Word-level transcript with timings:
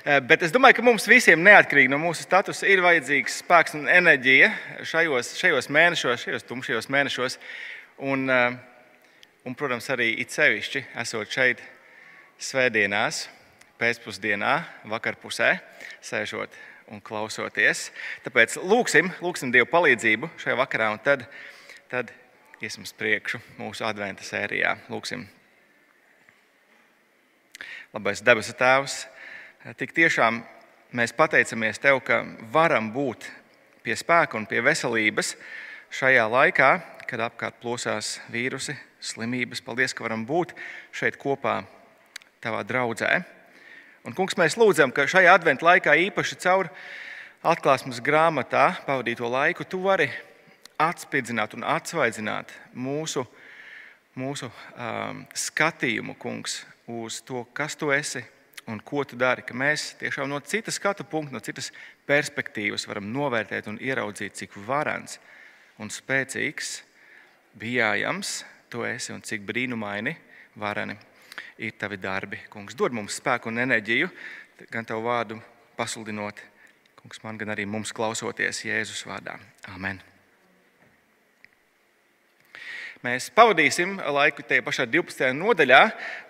Eh, 0.00 0.16
bet 0.24 0.40
es 0.40 0.52
domāju, 0.52 0.78
ka 0.78 0.82
mums 0.86 1.04
visiem, 1.04 1.42
neatkarīgi 1.44 1.90
no 1.92 1.98
mūsu 2.00 2.24
statusa, 2.24 2.64
ir 2.64 2.80
vajadzīgs 2.80 3.34
spēks 3.42 3.74
un 3.76 3.82
enerģija 3.84 4.46
šajos, 4.88 5.34
šajos 5.36 5.68
mēnešos, 5.76 6.22
šajos 6.24 6.46
tumšajos 6.48 6.88
mēnešos. 6.88 7.36
Un, 8.08 8.24
eh, 8.32 8.56
un, 9.44 9.54
protams, 9.54 9.90
arī 9.92 10.14
it 10.22 10.32
sevišķi 10.32 10.86
esot 11.04 11.28
šeit 11.28 11.60
svētdienās, 12.40 13.26
pēcpusdienā, 13.76 14.54
vakarpusē, 14.88 15.50
sēžot 16.00 16.56
un 16.88 17.04
klausoties. 17.04 17.90
Tāpēc 18.24 18.56
lūksim, 18.56 19.12
lūksim 19.20 19.52
Dievu 19.52 19.68
palīdzību 19.68 20.32
šajā 20.40 20.56
vakarā, 20.64 20.90
un 20.96 21.04
tad, 21.04 21.28
tad 21.92 22.08
iesim 22.64 22.88
uz 22.88 22.96
priekšu 22.96 23.44
mūsu 23.60 23.84
adventa 23.84 24.24
sērijā. 24.24 24.78
Lūksim! 24.88 25.28
Labais 27.92 28.24
debesu 28.24 28.56
Tēvs, 28.56 29.02
tik 29.76 29.92
tiešām 29.92 30.40
mēs 30.96 31.12
pateicamies 31.16 31.80
Tev, 31.82 32.00
ka 32.04 32.22
varam 32.52 32.90
būt 32.94 33.26
pie 33.84 33.96
spēka 33.96 34.38
un 34.38 34.46
pie 34.48 34.62
veselības 34.64 35.34
šajā 35.92 36.24
laikā, 36.30 36.70
kad 37.10 37.20
apkārt 37.26 37.58
plosās 37.60 38.18
vīrusi, 38.32 38.76
slimības. 39.00 39.60
Paldies, 39.64 39.92
ka 39.92 40.06
varam 40.06 40.24
būt 40.28 40.54
šeit 40.96 41.18
kopā 41.20 41.60
Tavā 42.40 42.62
draudzē. 42.64 43.20
Un, 44.08 44.14
kungs, 44.16 44.38
mēs 44.40 44.56
lūdzam, 44.56 44.94
ka 44.96 45.04
šajā 45.04 45.34
adventu 45.36 45.66
laikā 45.66 45.92
īpaši 46.08 46.38
caur 46.40 46.70
atklāsmes 47.44 48.00
grāmatā 48.00 48.70
pavadīto 48.86 49.28
laiku 49.28 49.66
tu 49.68 49.82
vari 49.84 50.08
atspīdzināt 50.80 51.52
un 51.58 51.66
atsvaidzināt 51.68 52.54
mūsu, 52.72 53.26
mūsu 54.16 54.48
um, 54.48 55.26
skatījumu, 55.36 56.16
kungs, 56.16 56.62
uz 56.88 57.20
to, 57.28 57.44
kas 57.52 57.76
tu 57.76 57.92
esi 57.92 58.24
un 58.70 58.80
ko 58.84 59.04
tu 59.04 59.18
dari. 59.18 59.44
Ka 59.46 59.56
mēs 59.56 59.94
tiešām 60.00 60.30
no 60.30 60.40
citas 60.40 60.78
skatu 60.78 61.04
punkta, 61.04 61.34
no 61.34 61.42
citas 61.44 61.70
perspektīvas 62.08 62.86
varam 62.88 63.10
novērtēt 63.12 63.68
un 63.70 63.80
ieraudzīt, 63.82 64.36
cik 64.38 64.56
varants 64.66 65.18
un 65.80 65.90
spēcīgs, 65.92 66.80
bijājams 67.58 68.40
tu 68.70 68.84
esi 68.86 69.14
un 69.14 69.24
cik 69.26 69.42
brīnumaini, 69.48 70.14
varani 70.60 70.96
ir 71.58 71.74
tavi 71.78 71.98
darbi. 72.00 72.40
Kungs, 72.52 72.76
dod 72.78 72.94
mums 72.96 73.18
spēku 73.20 73.50
un 73.50 73.60
enerģiju, 73.64 74.10
gan 74.70 74.86
tavu 74.86 75.08
vārdu 75.08 75.40
pasludinot, 75.76 76.40
kungs, 77.00 77.22
man 77.24 77.40
gan 77.40 77.56
arī 77.56 77.66
mums 77.66 77.94
klausoties 77.96 78.64
Jēzus 78.68 79.04
vārdā. 79.08 79.38
Amen. 79.74 80.00
Mēs 83.00 83.30
pavadīsim 83.32 83.94
laiku 84.12 84.42
tajā 84.44 84.60
pašā 84.60 84.84
12. 84.84 85.30
nodaļā 85.32 85.78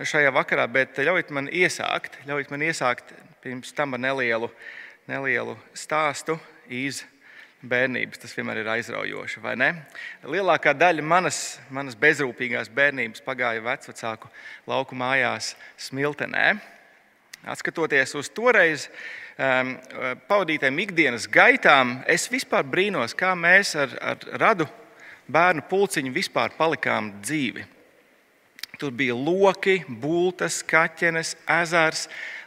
šajā 0.07 0.31
vakarā, 0.31 0.69
bet 0.71 1.01
ļaujiet 1.03 1.33
man 1.35 1.49
iesākt, 1.51 2.21
ļaujiet 2.29 2.53
man 2.55 2.63
iesākt 2.63 3.11
pirms 3.43 3.75
tam 3.75 3.97
ar 3.97 4.01
nelielu, 4.05 4.47
nelielu 5.11 5.57
stāstu 5.75 6.37
iz 6.71 7.01
bērnības. 7.67 8.23
Tas 8.23 8.37
vienmēr 8.39 8.63
ir 8.63 8.71
aizraujoši, 8.77 9.43
vai 9.43 9.57
ne? 9.59 9.73
Lielākā 10.23 10.71
daļa 10.79 11.03
manas, 11.03 11.59
manas 11.75 11.99
bezrūpīgās 11.99 12.71
bērnības 12.71 13.27
pagāja 13.27 13.67
vecāku 13.67 14.31
lauku 14.71 14.95
mājās 14.95 15.57
Smiltenē. 15.91 16.53
Atskatoties 17.51 18.15
uz 18.15 18.31
toreiz 18.31 18.87
um, 18.87 19.75
pavadītām 20.31 20.79
ikdienas 20.87 21.27
gaitām, 21.27 21.99
es 22.07 22.31
vispār 22.31 22.63
brīnos, 22.63 23.19
kā 23.19 23.35
mēs 23.35 23.75
ar, 23.75 23.99
ar 24.15 24.31
radu 24.39 24.71
bērnu 25.33 25.67
pulciņu 25.71 26.13
vispār 26.15 26.55
palikām 26.59 27.13
dzīvi. 27.23 27.67
Tur 28.81 28.95
bija 28.97 29.15
loki, 29.17 29.83
būtas, 29.87 30.63
kaķenes, 30.65 31.35
ezers, 31.61 32.07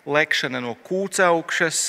lekšana 0.10 0.62
no 0.64 0.74
kūcaukšas 0.88 1.82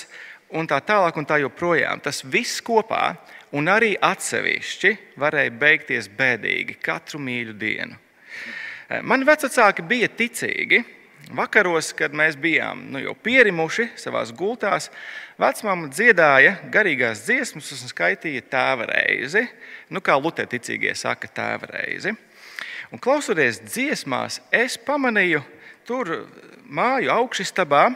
un 0.55 0.69
tā 0.69 0.81
tālāk. 0.85 1.17
Un 1.17 1.29
tā 1.29 1.41
joprojām. 1.41 2.03
Tas 2.05 2.21
viss 2.25 2.61
kopā 2.65 3.15
un 3.57 3.71
arī 3.71 3.95
atsevišķi 3.97 4.93
varēja 5.21 5.55
beigties 5.61 6.11
bēdīgi 6.13 6.77
katru 6.83 7.23
mīļu 7.23 7.57
dienu. 7.59 7.97
Mani 9.03 9.25
vecāki 9.25 9.83
bija 9.89 10.11
ticīgi, 10.13 10.83
Vakaros, 11.33 11.95
kad 11.97 12.13
mēs 12.13 12.37
bijām 12.37 12.83
nu, 12.93 13.01
jau 13.01 13.15
pierimuši 13.17 13.87
savā 13.97 14.21
gultās, 14.37 14.91
vecmāma 15.41 15.89
dziedāja 15.89 16.59
garīgās 16.73 17.25
dziesmas 17.25 17.71
un 17.73 17.89
skaitīja 17.89 18.45
tēva 18.53 18.89
reizi. 18.91 19.47
Nu, 19.89 20.03
kā 20.05 20.19
Lutheticīgie 20.21 20.93
saka, 20.99 21.31
tēva 21.33 21.71
reizi. 21.73 22.13
Un 22.93 23.01
klausoties 23.01 23.63
dziesmās, 23.65 24.43
es 24.53 24.77
pamanīju 24.77 25.41
tur 25.89 26.27
māju 26.69 27.13
augšstabā 27.17 27.89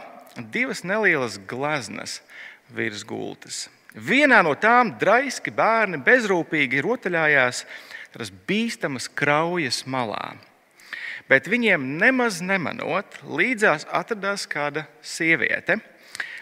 divas 0.49 0.81
nelielas 0.83 1.37
gleznas 1.37 2.19
virs 2.73 3.05
gultas. 3.05 3.67
Vienā 3.93 4.41
no 4.45 4.55
tām 4.57 4.95
draiski 5.01 5.53
bērni 5.53 6.01
bezrūpīgi 6.05 6.81
rotaļājās 6.85 7.63
tās 8.13 8.33
bīstamas 8.49 9.09
kraujas 9.09 9.83
malā 9.85 10.33
bet 11.29 11.47
viņiem 11.49 11.85
nemaz 12.01 12.41
nemanot, 12.41 13.19
līdzās 13.23 13.85
atradās 13.93 14.47
kāda 14.49 14.87
sieviete 15.05 15.79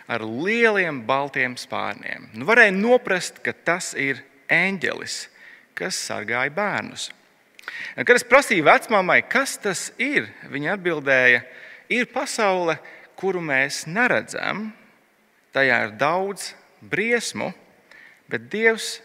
ar 0.07 0.23
lieliem 0.23 1.01
baltiem 1.07 1.57
spārniem. 1.59 2.29
Nu, 2.33 2.47
varēja 2.47 2.73
noprast, 2.75 3.41
ka 3.43 3.51
tas 3.51 3.91
ir 3.99 4.23
eņģelis, 4.47 5.19
kas 5.77 5.99
sargāja 6.07 6.53
bērnus. 6.55 7.09
Kad 7.97 8.15
es 8.15 8.25
prasīju 8.27 8.63
vecmāmai, 8.63 9.19
kas 9.27 9.57
tas 9.59 9.89
ir, 9.99 10.29
viņa 10.47 10.77
atbildēja, 10.77 11.43
ir 11.91 12.07
pasaule, 12.13 12.77
kuru 13.19 13.41
mēs 13.43 13.83
neredzam. 13.91 14.69
Tajā 15.51 15.81
ir 15.87 15.95
daudz 15.99 16.53
briesmu, 16.79 17.51
bet 18.31 18.47
Dievs 18.51 18.97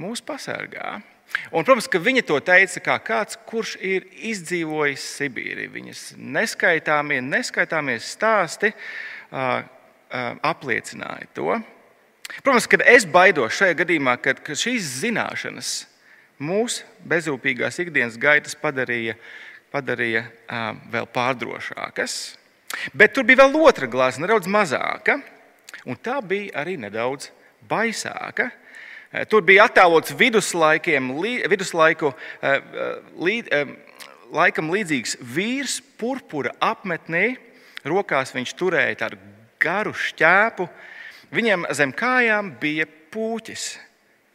mūs 0.00 0.24
pasargā. 0.24 1.00
Un, 1.52 1.64
protams, 1.64 1.88
ka 1.88 2.00
viņa 2.00 2.24
to 2.28 2.38
teica 2.44 2.80
kā 2.84 2.96
kāds, 3.04 3.38
kurš 3.48 3.76
ir 3.80 4.06
izdzīvojis 4.32 5.04
Sibīriju. 5.18 5.72
Viņas 5.74 6.02
neskaitāmie, 6.16 7.20
neskaitāmie 7.24 7.98
stāsti 8.04 8.72
uh, 8.72 9.62
uh, 9.62 10.34
apliecināja 10.44 11.28
to. 11.36 11.56
Protams, 12.40 12.68
kad 12.70 12.84
es 12.88 13.04
baidos 13.08 13.56
šajā 13.58 13.76
gadījumā, 13.82 14.16
kad, 14.24 14.40
kad 14.44 14.60
šīs 14.60 14.88
zināšanas 15.02 15.72
mūsu 16.42 16.86
bezrūpīgās 17.08 17.80
ikdienas 17.84 18.16
gaitas 18.20 18.56
padarīja, 18.58 19.18
padarīja 19.72 20.24
uh, 20.24 20.72
vēl 20.92 21.08
pārdrošākas. 21.12 22.16
Bet 22.96 23.12
tur 23.12 23.26
bija 23.28 23.44
vēl 23.44 23.60
otra 23.60 23.88
glāze, 23.90 24.20
nedaudz 24.22 24.48
mazāka, 24.48 25.18
un 25.84 25.98
tā 26.00 26.16
bija 26.24 26.62
arī 26.62 26.78
nedaudz 26.80 27.28
baisāka. 27.68 28.50
Eh, 29.12 29.26
tur 29.28 29.44
bija 29.44 29.66
attēlots 29.68 30.14
viduslaiku 30.16 30.94
eh, 32.08 32.48
eh, 32.48 32.60
līd, 33.20 33.50
laikam 34.32 34.70
līdzīgs 34.72 35.18
vīrs, 35.20 35.80
purpura 36.00 36.54
apmetnī. 36.64 37.36
Rokās 37.84 38.32
viņš 38.32 38.54
turēja 38.56 39.02
tādu 39.04 39.18
garu 39.60 39.92
šķēpu. 39.92 40.68
Viņam 41.32 41.66
zem 41.76 41.92
kājām 41.92 42.54
bija 42.60 42.86
puķis. 43.12 43.74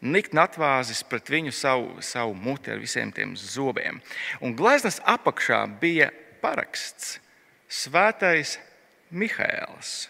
Nikt 0.05 0.35
natvāzis 0.37 1.01
pret 1.09 1.31
viņu 1.33 1.51
savu, 1.57 2.03
savu 2.05 2.35
muti 2.37 2.69
ar 2.69 2.77
visiem 2.77 3.09
tiem 3.11 3.33
zobiem. 3.33 3.97
Un 4.45 4.53
gleznas 4.53 4.99
apakšā 5.01 5.63
bija 5.81 6.11
paraksts 6.43 7.17
Svētais 7.67 8.59
Mihēls. 9.09 10.07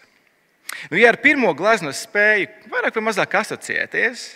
Nu, 0.92 0.98
ja 1.00 1.08
ar 1.10 1.16
pirmo 1.22 1.50
gleznu 1.56 1.90
spēju 1.96 2.68
vairāk 2.70 2.98
vai 2.98 3.04
mazāk 3.08 3.34
asociēties, 3.40 4.26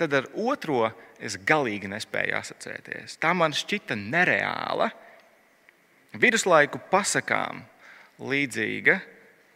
tad 0.00 0.16
ar 0.16 0.30
otro 0.40 0.88
es 1.20 1.36
galīgi 1.46 1.90
nespēju 1.92 2.38
asociēties. 2.38 3.18
Tā 3.20 3.34
man 3.36 3.54
šķita 3.56 3.96
nereāla, 4.00 4.90
viduslaiku 6.18 6.80
pasakām 6.90 7.62
līdzīga 8.20 8.98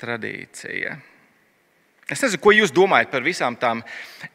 tradīcija. 0.00 0.94
Es 2.04 2.20
nezinu, 2.20 2.42
ko 2.44 2.52
jūs 2.52 2.72
domājat 2.74 3.08
par 3.14 3.24
visām 3.24 3.56
tām 3.56 3.80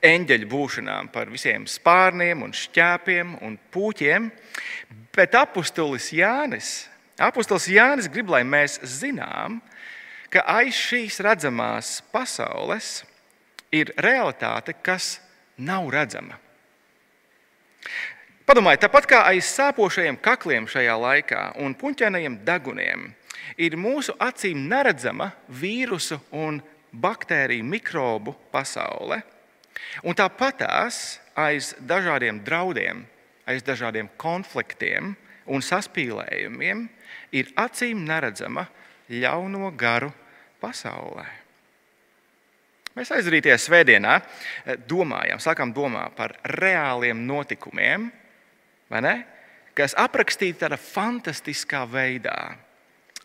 eņģeļu 0.01 0.47
būšanām, 0.49 1.11
par 1.13 1.29
visiem 1.29 1.67
spārniem, 1.69 2.41
un 2.41 2.55
šķēpiem 2.55 3.35
un 3.45 3.59
puķiem, 3.69 4.31
bet 5.13 5.37
apustulis 5.37 6.09
Jānis, 6.17 6.87
apustulis 7.21 7.69
Jānis 7.69 8.09
grib, 8.09 8.31
lai 8.33 8.41
mēs 8.41 8.79
zinām, 8.97 9.59
ka 10.33 10.41
aiz 10.49 10.81
šīs 10.81 11.19
redzamās 11.25 11.99
pasaules 12.09 13.03
ir 13.69 13.93
realitāte, 14.01 14.73
kas 14.81 15.19
nav 15.59 15.89
redzama. 15.93 16.39
Padomājiet, 18.49 18.81
tāpat 18.81 19.05
kā 19.05 19.19
aiz 19.29 19.45
sāpošajiem 19.53 20.17
kakliem 20.25 20.65
šajā 20.69 20.95
laikā 20.97 21.41
un 21.61 21.75
puņķainajiem 21.77 22.39
deguniem, 22.47 23.03
ir 23.61 23.75
mūsu 23.77 24.15
acīm 24.17 24.63
neredzama 24.71 25.29
vīrusu 25.53 26.17
un 26.33 26.57
baktēriju 26.89 27.65
mikrobu 27.65 28.33
pasaule. 28.53 29.21
Un 30.03 30.17
tāpatās 30.17 31.19
aiz 31.37 31.75
dažādiem 31.77 32.41
draudiem, 32.45 33.03
aiz 33.45 33.61
dažādiem 33.65 34.09
konfliktiem 34.17 35.13
un 35.45 35.63
saspīlējumiem 35.65 36.87
ir 37.37 37.53
acīm 37.57 38.01
neredzama 38.07 38.65
ļauno 39.09 39.69
garu 39.77 40.11
pasaulē. 40.61 41.27
Mēs 42.99 43.13
aizrītajā 43.15 43.55
svētdienā 43.63 44.17
eh, 44.19 44.79
domājam, 44.89 45.39
sākām 45.39 45.71
domāt 45.71 46.17
par 46.17 46.33
reāliem 46.59 47.21
notikumiem, 47.23 48.09
kas 49.77 49.95
aprakstīti 49.95 50.65
tādā 50.65 50.75
fantastiskā 50.75 51.85
veidā. 51.87 52.57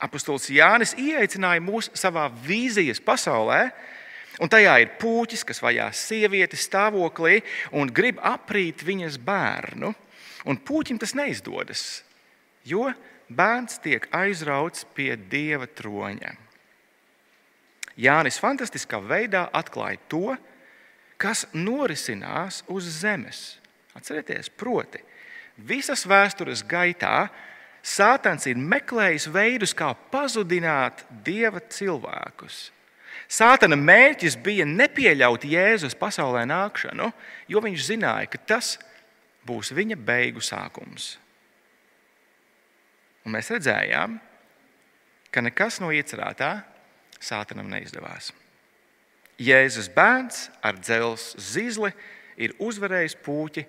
Apostols 0.05 0.47
Jānis 0.55 0.95
ieaicināja 1.01 1.65
mūs 1.65 1.91
savā 1.99 2.29
vīzijas 2.47 3.03
pasaulē, 3.03 3.65
un 4.39 4.53
tajā 4.53 4.77
ir 4.85 4.95
puķis, 5.01 5.43
kas 5.49 5.63
vajā 5.65 5.89
sievieti 5.91 6.61
stāvoklī 6.61 7.41
un 7.75 7.91
grib 7.91 8.23
aprīt 8.23 8.87
viņas 8.87 9.19
bērnu. 9.27 9.91
Un 10.47 10.61
puķim 10.61 11.03
tas 11.03 11.17
neizdodas, 11.19 12.05
jo 12.63 12.93
bērns 13.27 13.83
tiek 13.83 14.07
aizrauts 14.15 14.87
pie 14.95 15.17
dieva 15.19 15.67
troņa. 15.67 16.44
Jānis 18.01 18.41
fantastiskā 18.43 18.99
veidā 18.99 19.47
atklāja 19.55 20.01
to, 20.11 20.37
kas 21.21 21.47
norisinās 21.55 22.63
uz 22.69 22.89
zemes. 23.01 23.59
Atcerieties, 23.95 24.51
proti, 24.51 24.99
visas 25.57 26.03
vēstures 26.11 26.65
gaitā 26.67 27.29
Sātans 27.85 28.47
ir 28.49 28.57
meklējis 28.57 29.27
veidus, 29.29 29.75
kā 29.77 29.91
pazudināt 30.09 31.03
dieva 31.25 31.61
cilvēkus. 31.61 32.71
Sātana 33.29 33.77
mērķis 33.77 34.39
bija 34.41 34.65
nepieļaut 34.65 35.45
Jēzus 35.45 35.97
pasaulē 35.97 36.47
nākšanu, 36.49 37.11
jo 37.49 37.61
viņš 37.61 37.85
zināja, 37.85 38.31
ka 38.33 38.41
tas 38.55 38.79
būs 39.45 39.75
viņa 39.77 39.99
beigu 40.01 40.41
sākums. 40.45 41.19
Un 43.25 43.37
mēs 43.37 43.53
redzējām, 43.53 44.17
ka 45.29 45.45
nekas 45.45 45.77
no 45.85 45.93
iecerētā 45.93 46.55
Sātanam 47.25 47.71
neizdevās. 47.73 48.33
Jēzus 49.41 49.89
bērns 49.91 50.49
ar 50.63 50.77
dzelzceļa 50.79 51.47
zīzli 51.49 51.91
ir 52.45 52.55
uzvarējis 52.63 53.17
puķi 53.25 53.65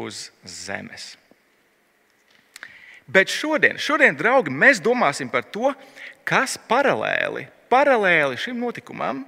uz 0.00 0.28
zemes. 0.46 1.14
Bet 3.10 3.32
šodien, 3.32 3.78
šodien, 3.80 4.14
draugi, 4.14 4.52
mēs 4.54 4.78
domāsim 4.82 5.28
par 5.32 5.42
to, 5.50 5.72
kas 6.24 6.54
paralēli, 6.70 7.48
paralēli 7.72 8.38
šim 8.38 8.60
notikumam 8.62 9.24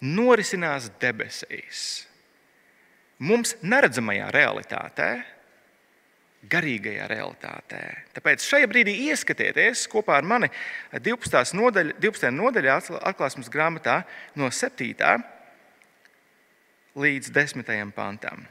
norisinās 0.00 0.88
debesīs. 1.00 2.06
Mums 3.20 3.54
neredzamajā 3.64 4.30
realitātē, 4.32 5.10
garīgajā 6.50 7.06
realitātē. 7.10 7.80
Tāpēc 8.16 8.44
šajā 8.46 8.68
brīdī 8.70 8.94
ieskatieties 9.10 9.86
kopā 9.90 10.18
ar 10.20 10.26
mani 10.26 10.50
12. 10.92 11.56
nodaļā, 11.58 11.96
12. 12.02 12.32
nodaļā 12.34 12.76
atklāsmes 13.10 13.50
grāmatā 13.52 14.00
no 14.38 14.50
7. 14.50 15.16
līdz 16.96 17.32
10. 17.34 17.72
pantam. 17.96 18.46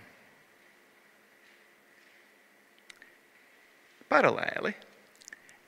Paralēli 4.11 4.75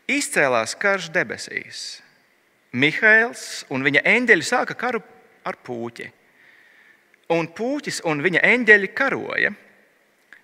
izcēlās 0.07 0.75
karš 0.80 1.09
debesīs. 1.15 1.88
Mihails 2.77 3.65
un 3.73 3.83
viņa 3.83 4.03
eņģeļi 4.06 4.45
sāka 4.45 4.75
karu 4.77 5.01
ar 5.47 5.57
puķi. 5.63 6.12
Un 7.33 7.50
puķis 7.51 8.03
un 8.07 8.21
viņa 8.23 8.44
eņģeļi 8.47 8.94
karoja, 8.95 9.51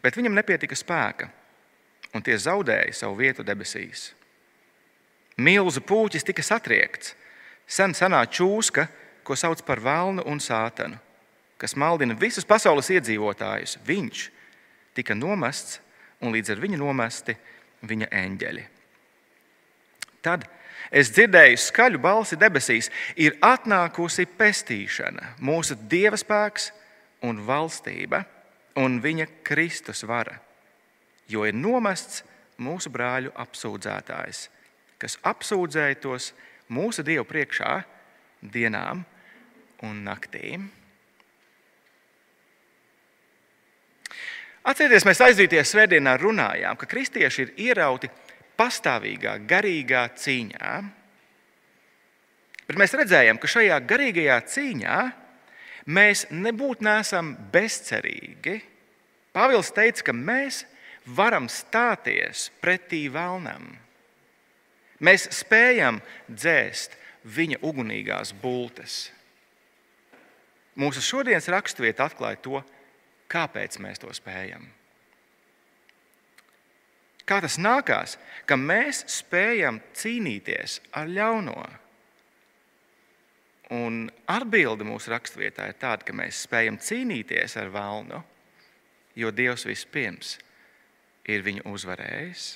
bet 0.03 0.17
viņam 0.19 0.35
nepietika 0.35 0.75
spēka 0.75 1.29
un 2.13 2.21
tie 2.21 2.37
zaudēja 2.37 2.93
savu 2.95 3.17
vietu 3.19 3.45
debesīs. 3.45 4.11
Milzu 5.37 5.81
puķis 5.81 6.25
tika 6.27 6.45
satriekts, 6.45 7.15
sen 7.65 7.95
senā 7.97 8.21
čūska, 8.29 8.85
ko 9.25 9.37
sauc 9.39 9.63
par 9.65 9.81
vēlnu 9.81 10.25
un 10.29 10.41
sātanu, 10.43 10.99
kas 11.57 11.77
maldina 11.79 12.15
visus 12.19 12.45
pasaules 12.45 12.91
iedzīvotājus. 12.93 13.79
Viņš 13.87 14.27
tika 14.93 15.15
nomests, 15.17 15.79
un 16.21 16.35
līdz 16.35 16.53
ar 16.53 16.61
viņu 16.61 16.79
nomesti 16.79 17.35
viņa 17.87 18.11
eņģeļi. 18.13 18.67
Tad 20.23 20.45
es 20.93 21.09
dzirdēju 21.15 21.57
skaļu 21.59 21.99
balsi 22.03 22.37
debesīs, 22.39 22.91
ir 23.15 23.39
atnākusi 23.43 24.27
pestīšana, 24.37 25.33
mūsu 25.41 25.75
dieva 25.89 26.19
spēks 26.19 26.69
un 27.25 27.41
valstība 27.47 28.21
un 28.79 29.01
viņa 29.01 29.27
Kristus 29.47 30.05
vara 30.07 30.37
jo 31.33 31.47
ir 31.49 31.57
nomests 31.57 32.21
mūsu 32.61 32.91
brāļu 32.93 33.33
apsūdzētājs, 33.43 34.45
kas 35.01 35.17
apsūdzēja 35.25 35.99
tos 36.03 36.31
mūsu 36.73 37.03
Dievu 37.05 37.25
priekšā 37.27 37.73
dienām 38.53 39.03
un 39.83 40.01
naktīm. 40.05 40.69
Atcerieties, 44.63 45.03
mēs 45.03 45.19
aizvīties 45.25 45.73
svētdienā 45.73 46.13
runājām, 46.21 46.77
ka 46.79 46.87
kristieši 46.87 47.43
ir 47.43 47.49
ierauti 47.65 48.07
pastāvīgā, 48.55 49.35
garīgā 49.49 50.05
cīņā. 50.15 50.75
Bet 52.69 52.79
mēs 52.79 52.95
redzējām, 52.95 53.41
ka 53.43 53.49
šajā 53.51 53.81
garīgajā 53.89 54.37
cīņā 54.53 54.99
mēs 55.91 56.29
nebūtu 56.31 56.87
nesam 56.87 57.33
bezcerīgi. 57.51 58.61
Pāvils 59.35 59.73
teica, 59.75 60.07
ka 60.07 60.15
mēs 60.15 60.61
varam 61.05 61.49
stāties 61.51 62.49
pretī 62.61 63.07
vēlnam. 63.11 63.73
Mēs 65.03 65.27
spējam 65.35 65.99
dzēst 66.31 66.95
viņa 67.23 67.59
ugunīgās 67.63 68.31
bultes. 68.39 69.09
Mūsu 70.79 71.03
šodienas 71.03 71.49
raksturvieta 71.51 72.07
atklāja 72.07 72.39
to, 72.43 72.61
kāpēc 73.29 73.77
mēs 73.83 74.01
to 74.01 74.13
spējam. 74.15 74.65
Kā 77.23 77.39
tas 77.43 77.55
nākās, 77.59 78.17
ka 78.47 78.57
mēs 78.59 79.03
spējam 79.11 79.79
cīnīties 79.95 80.81
ar 80.99 81.07
ļauno? 81.07 81.61
Un 83.73 84.09
atbilde 84.29 84.85
mūsu 84.85 85.13
raksturvietā 85.13 85.69
ir 85.71 85.77
tāda, 85.79 86.03
ka 86.03 86.15
mēs 86.15 86.43
spējam 86.43 86.77
cīnīties 86.83 87.55
ar 87.61 87.71
vēlnu, 87.73 88.19
jo 89.15 89.31
Dievs 89.31 89.63
vispirms 89.69 90.35
ir 90.35 90.52
ir 91.29 91.43
viņu 91.45 91.65
uzvarējis. 91.71 92.47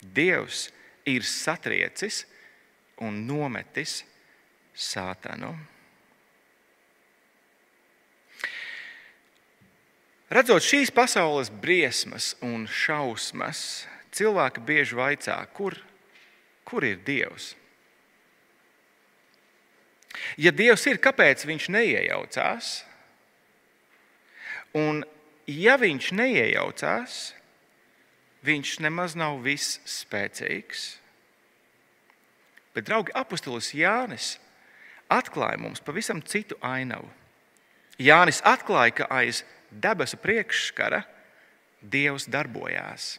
Dievs 0.00 0.68
ir 1.08 1.24
satriecis 1.26 2.24
un 3.02 3.24
nometis 3.26 4.02
sātanu. 4.76 5.54
Redzot 10.26 10.64
šīs 10.66 10.90
pasaules 10.90 11.52
briesmas 11.62 12.32
un 12.42 12.64
šausmas, 12.66 13.86
cilvēki 14.10 14.64
bieži 14.66 14.98
vaicā, 14.98 15.36
kur, 15.54 15.76
kur 16.66 16.82
ir 16.84 16.98
Dievs? 17.06 17.52
Ja 20.40 20.50
Dievs 20.50 20.82
ir, 20.90 20.98
kāpēc 20.98 21.44
Viņš 21.46 21.68
neiejaucās? 21.70 22.72
Un, 24.74 25.04
ja 25.46 25.76
Viņš 25.78 26.10
neiejaucās, 26.18 27.35
viņš 28.46 28.78
nemaz 28.84 29.16
nav 29.18 29.40
viss 29.44 29.80
spēcīgs. 29.88 30.86
Bet, 32.76 32.86
draugi, 32.88 33.14
apustulis 33.16 33.72
Jānis 33.74 34.36
atklāja 35.12 35.58
mums 35.60 35.82
pavisam 35.82 36.20
citu 36.22 36.58
ainavu. 36.60 37.08
Jānis 37.98 38.42
atklāja, 38.44 38.98
ka 39.00 39.06
aiz 39.10 39.42
debesu 39.70 40.18
priekšskara 40.20 41.04
Dievs 41.80 42.26
darbojās. 42.32 43.16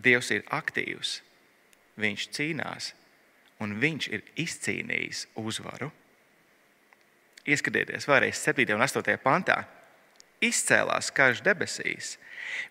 Dievs 0.00 0.30
ir 0.32 0.44
aktīvs, 0.54 1.18
viņš 2.00 2.26
cīnās 2.36 2.92
un 3.60 3.76
viņš 3.80 4.08
ir 4.14 4.24
izcīnījis 4.40 5.26
uzvaru. 5.40 5.90
Ieskatieties 7.48 8.06
vēlreiz 8.08 8.40
7. 8.40 8.64
un 8.76 8.84
8. 8.84 9.16
pantā. 9.24 9.62
Izcēlās 10.40 11.10
karš 11.12 11.42
debesīs, 11.44 12.16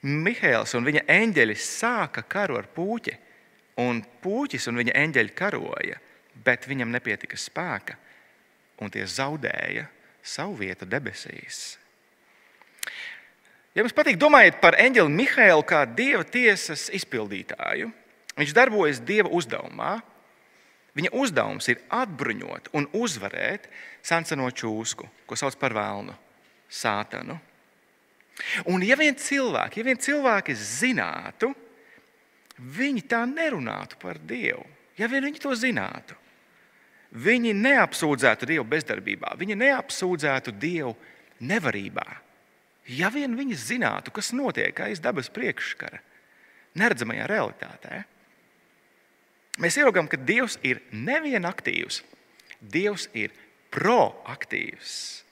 Mihails 0.02 0.74
un 0.78 0.88
viņa 0.88 1.06
eņģeļi 1.10 1.56
sāka 1.62 2.24
karu 2.28 2.58
ar 2.60 2.68
puķi, 2.74 3.14
un 3.80 4.02
puķis 4.24 4.68
un 4.72 4.80
viņa 4.82 4.96
eņģeļi 5.04 5.36
karoja, 5.38 6.00
bet 6.46 6.68
viņam 6.68 6.92
nepietika 6.92 7.38
spēka, 7.40 7.96
un 8.82 8.92
tie 8.92 9.06
zaudēja 9.08 9.86
savu 10.24 10.60
vietu 10.64 10.88
debesīs. 10.90 11.78
Ja 13.76 13.84
jums 13.84 13.94
patīk, 13.96 14.18
domājiet 14.20 14.58
par 14.64 14.76
eņģeli 14.82 15.14
Mihailu 15.14 15.64
kā 15.68 15.84
dieva 15.86 16.26
tiesas 16.26 16.88
izpildītāju. 16.96 17.92
Viņš 18.40 18.54
darbojas 18.56 19.02
dieva 19.06 19.30
uzdevumā. 19.36 20.00
Viņa 20.98 21.12
uzdevums 21.16 21.70
ir 21.70 21.84
atbruņot 21.94 22.72
un 22.76 22.90
uzvarēt 22.98 23.70
senseno 24.04 24.50
čūsku, 24.50 25.06
ko 25.30 25.38
sauc 25.38 25.56
par 25.62 25.76
vēlnu, 25.78 26.16
sātanu. 26.66 27.38
Un 28.72 28.84
ja 28.86 28.98
vien 29.00 29.18
cilvēki, 29.20 29.82
ja 29.82 29.90
vien 29.90 30.00
cilvēki 30.00 30.56
zinātu, 30.56 31.52
viņi 32.60 33.06
tā 33.10 33.24
nerunātu 33.30 34.00
par 34.02 34.20
Dievu. 34.20 34.66
Ja 35.00 35.08
vien 35.08 35.24
viņi 35.24 35.40
to 35.40 35.54
zinātu, 35.56 36.16
viņi 37.16 37.54
neapsūdzētu 37.56 38.50
Dievu 38.50 38.66
bezdarbībā, 38.68 39.36
viņi 39.40 39.56
neapsūdzētu 39.60 40.54
Dievu 40.60 40.96
nevarībā. 41.40 42.08
Ja 42.90 43.12
vien 43.14 43.38
viņi 43.38 43.56
zinātu, 43.56 44.12
kas 44.12 44.34
notiek 44.36 44.80
aiz 44.84 45.00
dabas 45.00 45.30
priekškara, 45.32 46.02
neredzamajā 46.80 47.28
realitātē, 47.30 48.02
mēs 49.62 49.78
ieraugām, 49.80 50.10
ka 50.10 50.20
Dievs 50.20 50.58
ir 50.66 50.82
nevien 50.92 51.48
aktīvs, 51.48 52.02
Dievs 52.60 53.08
ir 53.16 53.32
proaktīvs. 53.72 55.24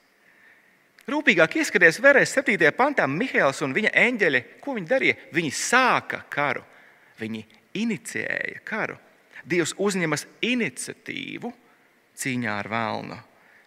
Rūpīgāk 1.08 1.54
ieskaties 1.62 2.02
vēlreiz 2.04 2.34
7. 2.36 2.68
pantā, 2.76 3.06
Mihēls 3.08 3.62
un 3.64 3.72
viņa 3.76 3.94
eņģeļi, 3.96 4.40
ko 4.60 4.74
viņi 4.76 4.90
darīja? 4.90 5.16
Viņi 5.32 5.52
sāka 5.56 6.20
karu, 6.28 6.64
viņi 7.20 7.44
inicijēja 7.80 8.60
karu. 8.68 8.98
Dievs 9.48 9.72
uzņemas 9.80 10.26
iniciatīvu 10.44 11.52
cīņā 12.18 12.58
ar 12.60 12.68
vēlnu. 12.68 13.16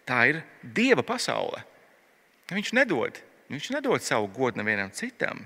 Tā 0.05 0.19
ir 0.29 0.41
Dieva 0.62 1.01
pasaule. 1.07 1.63
Viņš 2.51 2.74
nedod, 2.77 3.17
viņš 3.50 3.71
nedod 3.74 4.03
savu 4.05 4.29
godu 4.36 4.62
nevienam 4.62 4.91
citam. 4.93 5.45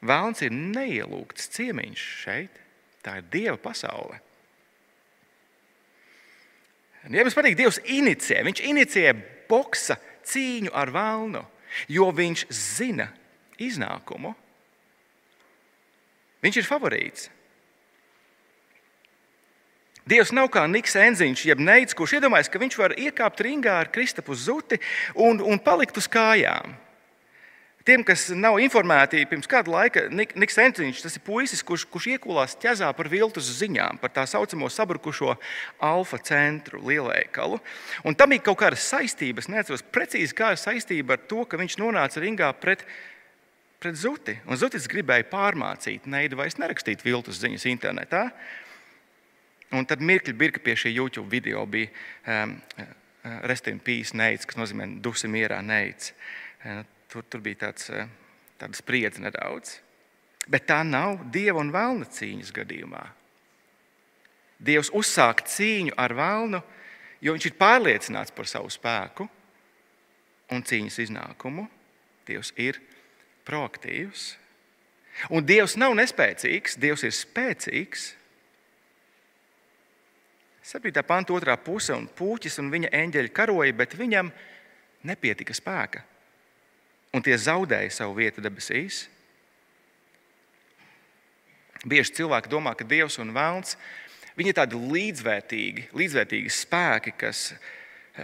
Vēlns 0.00 0.44
ir 0.46 0.54
neielūgts 0.54 1.50
ciemiņš 1.58 2.08
šeit. 2.22 2.60
Tā 3.04 3.18
ir 3.20 3.28
Dieva 3.32 3.58
pasaule. 3.60 4.22
Ja 7.08 7.22
jums 7.22 7.36
patīk, 7.36 7.56
Dievs 7.58 7.78
inicijē, 7.84 8.40
viņš 8.46 8.62
inicijē 8.68 9.12
boksa 9.48 9.96
cīņu 10.28 10.74
ar 10.76 10.92
vēlnu, 10.94 11.42
jo 11.92 12.10
viņš 12.14 12.46
zina 12.54 13.08
iznākumu. 13.60 14.34
Viņš 16.44 16.60
ir 16.60 16.68
favorīts. 16.68 17.28
Dievs 20.08 20.30
nav 20.32 20.48
kā 20.54 20.62
Niks 20.70 20.94
Enziņš, 20.96 21.44
jeb 21.50 21.60
Neids, 21.60 21.96
kurš 21.96 22.16
iedomājas, 22.16 22.48
ka 22.48 22.60
viņš 22.62 22.76
var 22.80 22.94
iekāpt 22.96 23.42
ringā 23.44 23.74
ar 23.82 23.90
Kristapu 23.92 24.36
zuti 24.38 24.78
un, 25.12 25.42
un 25.44 25.60
palikt 25.60 25.98
uz 26.00 26.08
kājām. 26.08 26.72
Tiem, 27.88 28.02
kas 28.04 28.26
nav 28.36 28.58
informēti, 28.60 29.22
pirms 29.30 29.48
kāda 29.48 29.72
laika 29.72 30.02
Niks 30.12 30.58
Enziņš, 30.60 30.98
tas 31.00 31.14
ir 31.16 31.22
puisis, 31.24 31.62
kurš, 31.64 31.86
kurš 31.88 32.08
iekulās 32.12 32.52
ķezā 32.60 32.90
par 32.92 33.08
viltus 33.08 33.46
ziņām, 33.62 33.96
par 34.02 34.12
tā 34.12 34.26
saucamo 34.28 34.68
sabrukušo 34.68 35.30
alfa 35.88 36.18
centru 36.20 36.82
lielveikalu. 36.84 37.56
Un 38.04 38.16
tam 38.18 38.34
ir 38.36 38.42
kaut 38.44 38.58
kāda 38.60 38.76
saistība, 38.76 39.40
es 39.40 39.48
neatceros 39.48 39.86
precīzi, 39.88 40.36
kāda 40.36 40.58
saistība 40.60 41.16
ar 41.16 41.22
to, 41.30 41.46
ka 41.48 41.56
viņš 41.56 41.78
nonāca 41.80 42.20
ringā 42.20 42.50
pret, 42.60 42.84
pret 43.80 43.96
Zuti. 43.96 44.36
Un 44.44 44.60
Zutis 44.60 44.90
gribēja 44.92 45.24
pārmācīt 45.32 46.04
Neidu 46.12 46.42
vairs 46.42 46.60
nerakstīt 46.60 47.06
viltus 47.08 47.40
ziņas 47.40 47.64
internetā. 47.72 48.26
Un 49.72 49.88
tad 49.88 50.04
mirkli 50.04 50.36
birka 50.36 50.60
pie 50.60 50.76
šī 50.76 50.92
YouTube 50.98 51.32
video 51.32 51.64
bija 51.64 51.88
um, 52.36 52.52
Restīna 53.48 53.80
Pīs 53.80 54.12
neids, 54.12 54.44
kas 54.44 54.60
nozīmē 54.60 54.92
dusi 55.00 55.32
mierā 55.32 55.64
neids. 55.64 56.12
Tur, 57.08 57.24
tur 57.24 57.40
bija 57.44 57.64
tāds, 57.66 57.88
uh, 57.92 58.08
tāda 58.60 58.76
spriedze 58.76 59.22
nedaudz. 59.24 59.78
Bet 60.48 60.66
tā 60.68 60.80
nav 60.84 61.22
dieva 61.32 61.60
un 61.60 61.72
vēlna 61.72 62.08
cīņas 62.12 62.52
gadījumā. 62.56 63.04
Dievs 64.58 64.90
uzsāk 64.96 65.44
cīņu 65.46 65.94
ar 66.00 66.14
vēlnu, 66.18 66.60
jo 67.22 67.34
viņš 67.34 67.48
ir 67.50 67.56
pārliecināts 67.60 68.34
par 68.34 68.48
savu 68.50 68.70
spēku 68.72 69.28
un 70.52 70.64
cīņas 70.64 70.98
iznākumu. 71.04 71.68
Dievs 72.28 72.52
ir 72.60 72.80
proaktīvs. 73.48 74.34
Un 75.34 75.46
Dievs 75.46 75.76
nav 75.80 75.94
nespēcīgs, 75.98 76.78
Dievs 76.80 77.04
ir 77.06 77.14
spēcīgs. 77.14 78.12
7. 80.68 80.92
panta 81.06 81.32
otrā 81.32 81.54
puse 81.56 81.94
un 81.96 82.04
puķis 82.12 82.58
un 82.60 82.68
viņa 82.72 82.90
eņģeļi 82.92 83.32
karoja, 83.32 83.72
bet 83.76 83.96
viņam 83.96 84.28
nepietika 85.08 85.56
spēka. 85.56 86.02
Un 87.18 87.24
tie 87.26 87.34
zaudēja 87.34 87.90
savu 87.90 88.14
vietu 88.20 88.42
debesīs. 88.44 89.08
Bieži 91.82 92.14
cilvēki 92.20 92.50
domā, 92.52 92.76
ka 92.78 92.86
Dievs 92.86 93.18
un 93.18 93.32
Vēlns 93.34 93.74
ir 94.38 94.54
tādi 94.54 94.78
līdzvērtīgi, 94.78 95.88
līdzvērtīgi 95.98 96.52
spēki, 96.54 97.14
kas 97.18 97.48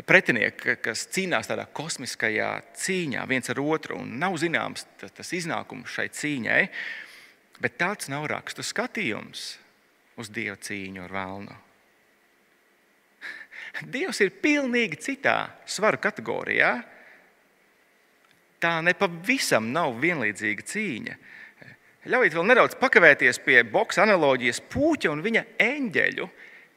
pretinieki, 0.06 0.76
kas 0.82 1.08
cīnās 1.14 1.50
tādā 1.50 1.66
kosmiskajā 1.74 2.50
cīņā 2.78 3.26
viens 3.30 3.50
ar 3.50 3.60
otru, 3.62 3.98
un 4.02 4.14
nav 4.22 4.38
zināms 4.42 4.86
tas, 4.98 5.32
iznākums 5.34 5.90
šai 5.90 6.08
cīņai. 6.14 6.62
Bet 7.62 7.78
tāds 7.78 8.10
nav 8.10 8.26
rakstu 8.30 8.62
skatījums 8.66 9.52
uz 10.18 10.30
Dieva 10.34 10.56
cīņu 10.58 11.04
ar 11.04 11.14
Vēlnu. 11.14 11.60
Dievs 13.90 14.20
ir 14.22 14.34
pilnīgi 14.42 14.98
citā 15.02 15.38
svaru 15.66 15.98
kategorijā. 16.02 16.76
Tā 18.62 18.78
nepavisam 18.84 19.70
nav 19.74 19.96
vienlīdzīga 20.02 20.66
cīņa. 20.70 21.16
Ļaujiet 22.10 22.36
vēl 22.36 22.46
nedaudz 22.50 22.76
pakavēties 22.76 23.40
pie 23.44 23.62
boxa 23.64 24.02
analoģijas 24.04 24.60
puķa 24.72 25.12
un 25.12 25.22
viņa 25.24 25.44
eņģeļu. 25.64 26.28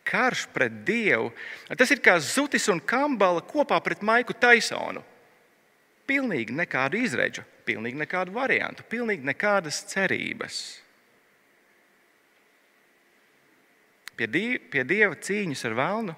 Karš 0.08 0.46
pret 0.56 0.82
Dievu. 0.88 1.34
Tas 1.76 1.92
ir 1.92 2.00
kā 2.04 2.16
Zutis 2.24 2.70
un 2.72 2.80
Kambala 2.80 3.44
kopā 3.44 3.80
pret 3.84 4.04
Maiku 4.08 4.32
Taisonu. 4.32 5.04
Pilnīgi 6.08 6.56
nekādu 6.56 7.02
izredzu, 7.04 7.44
pilnīgi 7.68 8.00
nekādu 8.00 8.32
variantu, 8.32 8.86
pilnīgi 8.88 9.28
nekādas 9.28 9.82
cerības. 9.92 10.62
Pie, 14.18 14.30
die, 14.32 14.56
pie 14.72 14.88
Dieva 14.88 15.20
cīņas 15.20 15.66
ar 15.68 15.76
vēlnu 15.78 16.16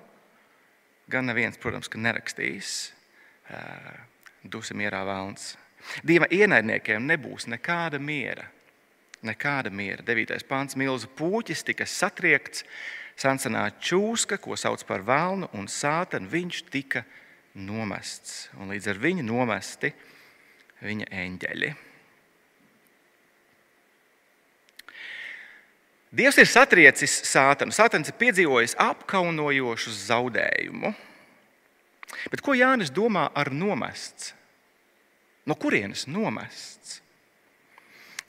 gan 1.10 1.26
neviens, 1.26 1.58
protams, 1.60 1.90
nerakstīs 1.98 2.92
dusi 4.44 4.76
mierā 4.78 5.02
vēlns. 5.08 5.56
Dieva 6.06 6.28
ienaidniekiem 6.32 7.06
nebūs 7.08 7.48
nekāda 7.50 8.00
miera. 8.00 8.46
Nekāda 9.26 9.72
miera. 9.72 10.04
9. 10.06 10.38
pāns 10.48 10.78
milzu 10.80 11.10
puķis 11.20 11.66
tika 11.68 11.88
satriekts, 11.88 12.64
sansanā 13.20 13.66
čūska, 13.84 14.40
ko 14.40 14.56
sauc 14.60 14.86
par 14.88 15.04
vēlnu, 15.08 15.50
un 15.60 15.68
sātanu 15.68 16.32
viņš 16.32 16.64
tika 16.72 17.04
nomests. 17.56 18.48
Un 18.60 18.72
līdz 18.72 18.94
ar 18.94 19.04
viņu 19.04 19.28
nomesti 19.28 19.92
viņa 20.86 21.12
eņģeļi. 21.26 21.76
Dievs 26.10 26.40
ir 26.42 26.48
satriecis 26.50 27.20
sātanu. 27.30 27.76
Sātans 27.76 28.10
ir 28.10 28.16
piedzīvojis 28.18 28.74
apkaunojošu 28.82 29.92
zaudējumu. 30.08 30.96
Bet 32.32 32.42
ko 32.46 32.56
Jānis 32.58 32.92
domā 32.94 33.30
ar 33.38 33.52
nomests? 33.54 34.34
No 35.48 35.56
kurienes 35.58 36.06
nomests? 36.10 37.00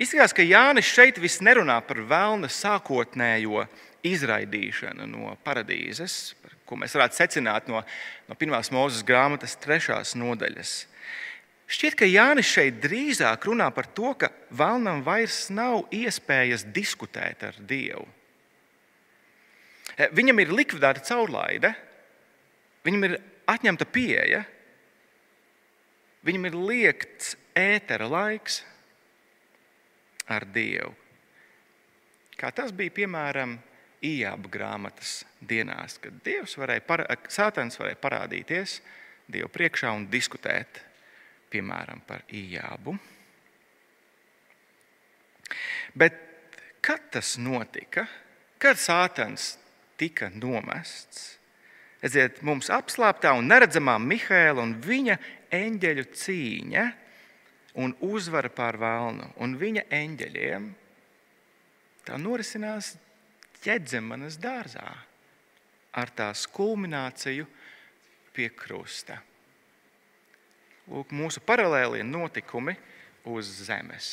Izskatās, 0.01 0.33
ka 0.33 0.45
Jānis 0.45 0.89
šeit 0.89 1.19
viss 1.21 1.43
nerunā 1.45 1.77
par 1.85 1.99
vēlna 2.09 2.49
sākotnējo 2.49 3.67
izraidīšanu 4.09 5.05
no 5.11 5.35
paradīzes, 5.45 6.33
ko 6.65 6.79
mēs 6.81 6.95
varētu 6.97 7.19
secināt 7.19 7.69
no, 7.69 7.83
no 8.29 8.37
pirmās 8.41 8.73
mūzes 8.73 9.05
grāmatas 9.05 9.59
trešās 9.61 10.15
nodaļas. 10.17 10.73
Šķiet, 11.71 11.99
ka 12.01 12.09
Jānis 12.09 12.49
šeit 12.51 12.81
drīzāk 12.83 13.45
runā 13.47 13.69
par 13.75 13.91
to, 13.95 14.15
ka 14.19 14.33
vēlnam 14.57 15.05
vairs 15.07 15.45
nav 15.55 15.85
iespējas 15.95 16.65
diskutēt 16.73 17.45
ar 17.47 17.61
Dievu. 17.61 18.07
Viņam 20.17 20.41
ir 20.41 20.55
likvidēta 20.57 21.05
caurlaide, 21.05 21.75
viņam 22.89 23.07
ir 23.07 23.19
atņemta 23.50 23.87
pieeja, 23.90 24.45
viņam 26.26 26.47
ir 26.50 26.59
liekts 26.59 27.35
ētera 27.57 28.09
laiks 28.11 28.61
ar 30.30 30.47
Dievu. 30.54 30.95
Kā 32.40 32.52
tas 32.57 32.73
bija 32.73 32.95
piemēram 33.02 33.59
Ijāba 34.07 34.49
grāmatas 34.49 35.19
dienās, 35.45 35.99
kad 36.00 36.23
Dievs 36.25 36.54
varēja, 36.57 37.19
Sātans 37.28 37.76
varēja 37.76 38.00
parādīties 38.00 38.78
Dievu 39.30 39.50
priekšā 39.52 39.90
un 39.92 40.07
diskutēt 40.09 40.80
piemēram, 41.50 42.02
par 42.07 42.25
Ijābu. 42.30 42.95
Bet 45.99 46.16
kad 46.85 47.11
tas 47.12 47.35
notika? 47.40 48.07
Kad 48.61 48.78
Sātans 48.78 49.54
tika 49.99 50.30
nomests? 50.35 51.39
Redziet, 52.00 52.40
mums 52.47 52.71
apslāptā 52.73 53.35
un 53.37 53.50
neredzamā 53.50 53.99
Mihēla 54.00 54.62
un 54.64 54.75
viņa 54.80 55.19
eņģeļu 55.52 56.04
cīņa 56.16 56.85
un 57.85 57.95
uzvara 58.07 58.50
pār 58.52 58.80
vēlnu 58.80 59.33
un 59.45 59.57
viņa 59.61 59.87
eņģeļiem 60.00 60.69
tā 62.09 62.16
norisinās 62.21 62.95
ķedzemanas 63.61 64.40
dārzā 64.40 64.88
ar 65.90 66.14
tās 66.16 66.47
kulmināciju 66.49 67.45
pie 68.33 68.49
krusta 68.57 69.21
lūk, 70.90 71.12
mūsu 71.14 71.42
paralēlie 71.45 72.02
notikumi 72.07 72.76
uz 73.30 73.49
zemes. 73.66 74.11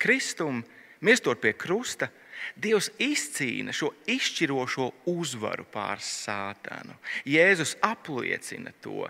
Kristum, 0.00 0.62
mirstot 1.04 1.40
pie 1.40 1.54
krusta, 1.56 2.10
Dievs 2.56 2.90
izcīna 3.02 3.74
šo 3.76 3.92
izšķirošo 4.10 4.90
uzvaru 5.12 5.66
pār 5.72 6.02
sātanu. 6.04 6.96
Jēzus 7.28 7.76
apliecina 7.84 8.72
to. 8.84 9.06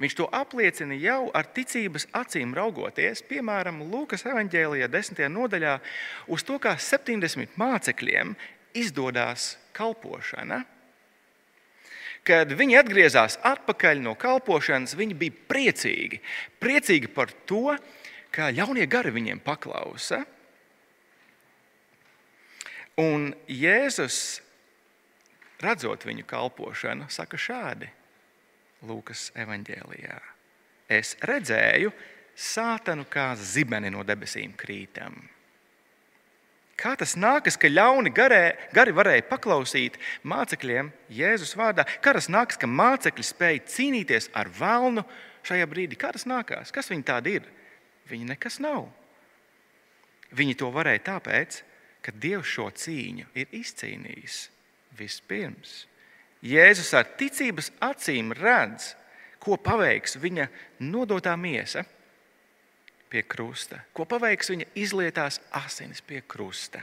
Viņš 0.00 0.16
to 0.18 0.26
apliecina 0.34 0.96
jau 0.98 1.28
ar 1.30 1.46
ticības 1.54 2.08
acīm 2.18 2.54
raugoties, 2.56 3.22
piemēram, 3.28 3.84
Lūkas 3.92 4.26
evanģēlijā, 4.26 4.88
10. 4.90 5.22
nodaļā, 5.30 5.76
uz 6.34 6.42
to, 6.46 6.58
kā 6.58 6.74
70 6.74 7.54
mācekļiem 7.60 8.34
izdodas 8.74 9.54
kalpošana. 9.76 10.64
Kad 12.24 12.54
viņi 12.56 12.78
atgriezās 12.80 13.36
atpakaļ 13.44 14.00
no 14.02 14.14
kalpošanas, 14.18 14.96
viņi 14.98 15.18
bija 15.20 15.40
priecīgi. 15.52 16.22
Priecīgi 16.58 17.10
par 17.12 17.30
to, 17.46 17.76
ka 18.34 18.48
ļaunie 18.50 18.88
gari 18.90 19.12
viņiem 19.14 19.42
paklausa. 19.44 20.24
Un 23.00 23.32
Jēzus, 23.50 24.38
redzot 25.62 26.04
viņu 26.06 26.26
kalpošanu, 26.30 27.08
saka 27.10 27.38
šādi 27.40 27.88
Lūkas 28.86 29.32
evanģēlijā: 29.34 30.18
Es 30.92 31.14
redzēju 31.18 31.90
sātanu 32.36 33.06
kā 33.10 33.32
zibeni 33.40 33.90
no 33.90 34.04
debesīm 34.06 34.52
krītam. 34.58 35.16
Kā 36.78 36.94
tas 36.98 37.14
nākas, 37.14 37.56
ka 37.58 37.70
ļauni 37.70 38.10
garē, 38.14 38.70
gari 38.74 38.94
varēja 38.94 39.26
paklausīt 39.28 39.98
mācekļiem 40.26 40.90
Jēzus 41.10 41.54
vārdā? 41.58 41.86
Kā 42.02 42.14
tas 42.14 42.26
nākas, 42.30 42.58
ka 42.58 42.70
mācekļi 42.70 43.26
spēja 43.26 43.66
cīnīties 43.74 44.30
ar 44.34 44.50
vēlnu 44.50 45.06
šajā 45.46 45.68
brīdī? 45.70 45.98
Kā 45.98 46.10
tas 46.14 46.26
nākās? 46.26 46.74
Kas 46.74 46.90
viņi 46.90 47.06
tādi 47.06 47.38
ir? 47.38 47.46
Viņi 48.10 48.34
nekas 48.34 48.58
nav. 48.62 48.88
Viņi 50.34 50.58
to 50.58 50.70
varēja 50.74 51.06
tāpēc, 51.14 51.62
ka 51.62 51.73
Dievs 52.12 52.50
šo 52.50 52.68
cīņu 52.68 53.30
ir 53.38 53.54
izcīnījis 53.56 54.38
vispirms. 54.98 55.84
Jēzus 56.44 56.92
ar 56.98 57.08
ticības 57.16 57.70
acīm 57.80 58.34
redz, 58.36 58.92
ko 59.40 59.56
paveiks 59.56 60.18
viņa 60.20 60.48
nodotā 60.84 61.34
miesa 61.40 61.84
pie 63.08 63.22
krusta, 63.22 63.80
ko 63.96 64.04
paveiks 64.08 64.50
viņa 64.52 64.66
izlietās 64.80 65.40
asinis 65.54 66.02
pie 66.04 66.20
krusta. 66.28 66.82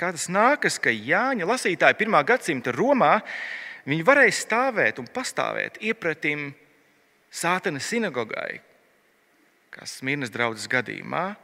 Kā 0.00 0.08
tas 0.16 0.30
nākas, 0.32 0.78
ka 0.80 0.90
Jāņa 0.90 1.44
lasītāji 1.44 1.98
pirmā 2.00 2.22
gadsimta 2.24 2.72
Romā 2.72 3.18
viņi 3.84 4.06
varēja 4.06 4.36
stāvēt 4.38 4.98
un 5.02 5.10
pastāvēt 5.12 5.76
iepratim 5.84 6.54
Sātana 7.30 7.78
sinagogai, 7.78 8.62
kas 9.70 10.00
Smirnas 10.00 10.32
draudzes 10.34 10.66
gadījumā, 10.72 11.36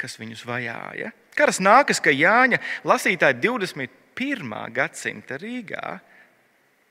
kas 0.00 0.18
viņus 0.20 0.44
vajāja. 0.48 1.12
Kā 1.34 1.48
tas 1.50 1.60
nākas, 1.62 2.00
ka 2.02 2.14
Jāņa 2.14 2.60
lasītāji 2.86 3.40
21. 3.42 4.54
gadsimta 4.74 5.38
Rīgā 5.40 5.98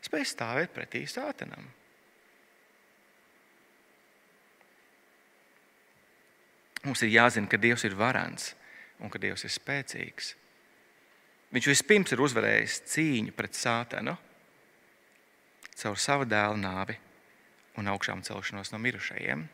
spēj 0.04 0.28
stāvēt 0.28 0.74
pretī 0.76 1.06
Sātanam? 1.08 1.70
Mums 6.84 7.04
ir 7.06 7.14
jāzina, 7.14 7.48
ka 7.48 7.60
Dievs 7.60 7.86
ir 7.88 7.96
varants 7.96 8.52
un 9.00 9.12
ka 9.12 9.20
Dievs 9.22 9.46
ir 9.48 9.54
spēcīgs. 9.54 10.34
Viņš 11.54 11.70
vispirms 11.70 12.12
ir 12.12 12.24
uzvarējis 12.26 12.80
cīņu 12.92 13.34
pret 13.38 13.56
sātanu 13.56 14.18
caur 15.78 16.00
savu 16.00 16.26
dēlu 16.30 16.58
nāvi 16.60 16.96
un 17.80 17.90
augšām 17.90 18.24
celšanos 18.26 18.74
no 18.74 18.80
mirušajiem. 18.82 19.46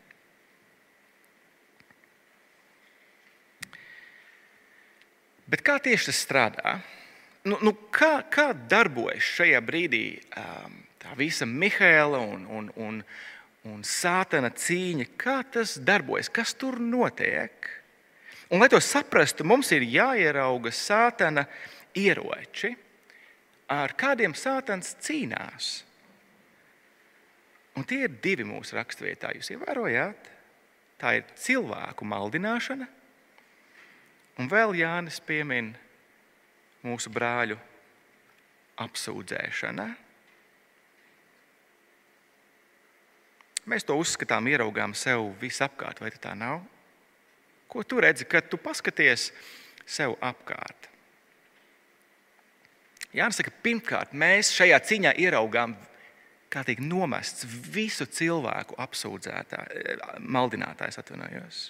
Bet 5.50 5.64
kā 5.66 5.80
tieši 5.82 6.10
tas 6.10 6.22
strādā? 6.22 6.76
Nu, 7.48 7.56
nu, 7.64 7.72
kā, 7.90 8.20
kā 8.30 8.50
darbojas 8.54 9.24
šajā 9.38 9.60
brīdī 9.64 10.04
um, 10.36 10.76
tā 11.00 11.16
visa 11.18 11.48
Mihaila 11.48 12.20
un, 12.20 12.44
un, 12.46 12.68
un, 12.76 13.00
un 13.66 13.80
sātana 13.86 14.52
cīņa, 14.52 15.08
kā 15.18 15.40
tas 15.56 15.78
darbojas, 15.82 16.28
kas 16.30 16.52
tur 16.54 16.78
notiek. 16.78 17.66
Un, 18.50 18.60
lai 18.60 18.68
to 18.70 18.78
saprastu, 18.82 19.46
mums 19.46 19.72
ir 19.72 19.86
jāierauga 19.88 20.72
sātana 20.74 21.46
ieroči, 21.96 22.74
ar 23.70 23.94
kādiem 23.98 24.34
sātans 24.36 24.92
cīnās. 25.02 25.72
Un 27.78 27.86
tie 27.88 28.04
ir 28.04 28.16
divi 28.22 28.44
mūsu 28.44 28.76
raksturvietā. 28.76 29.32
Jūs 29.38 29.52
ievērojāt? 29.54 30.30
Tā 31.00 31.14
ir 31.16 31.28
cilvēku 31.40 32.04
maldināšana, 32.04 32.88
un 34.40 34.48
vēl 34.48 34.72
Jānis 34.80 35.20
piemin 35.20 35.74
mūsu 36.86 37.12
brāļu 37.12 37.58
apsūdzēšana. 38.80 39.86
Mēs 43.68 43.84
to 43.86 43.94
uzskatām, 44.00 44.48
ieraugām 44.48 44.96
sev 44.96 45.28
visapkārt, 45.42 46.00
vai 46.00 46.10
tā 46.16 46.32
nav? 46.34 46.62
Ko 47.70 47.84
tu 47.86 48.00
redzi, 48.02 48.24
kad 48.26 48.48
tu 48.50 48.58
paskaties 48.58 49.28
sev 49.84 50.16
apkārt? 50.24 50.88
Jāsaka, 53.14 53.52
pirmkārt, 53.62 54.14
mēs 54.14 54.52
šajā 54.54 54.78
cīņā 54.86 55.12
ieraugām, 55.22 55.74
kā 56.50 56.62
tiek 56.66 56.80
nomests 56.82 57.44
visu 57.46 58.06
cilvēku 58.06 58.78
apsūdzētājs, 58.80 60.00
maldinātājs 60.18 60.98
atvainojos. 61.02 61.60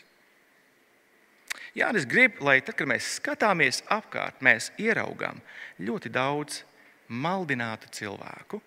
Jānis 1.75 2.07
grib, 2.09 2.41
lai 2.43 2.59
tad, 2.65 2.77
kad 2.79 2.89
mēs 2.91 3.17
skatāmies 3.19 3.83
apkārt, 3.91 4.43
mēs 4.43 4.71
ieraugām 4.81 5.41
ļoti 5.83 6.11
daudz 6.13 6.63
maldinātu 7.11 7.91
cilvēku, 7.95 8.61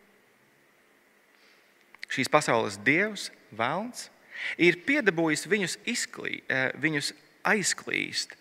šīs 2.14 2.30
pasaules 2.32 2.78
dievs, 2.86 3.30
vēlns, 3.56 4.08
ir 4.62 4.82
piedabūjis 4.88 5.48
viņus, 5.50 5.78
izklī, 5.90 6.42
eh, 6.48 6.72
viņus 6.80 7.14
aizklīst 7.44 8.36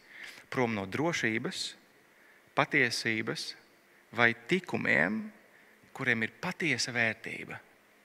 prom 0.51 0.75
no 0.75 0.87
drošības, 0.87 1.75
patiesības 2.55 3.55
vai 4.13 4.35
tikumiem, 4.49 5.31
kuriem 5.93 6.23
ir 6.23 6.35
patiesa 6.41 6.93
vērtība. 6.93 7.59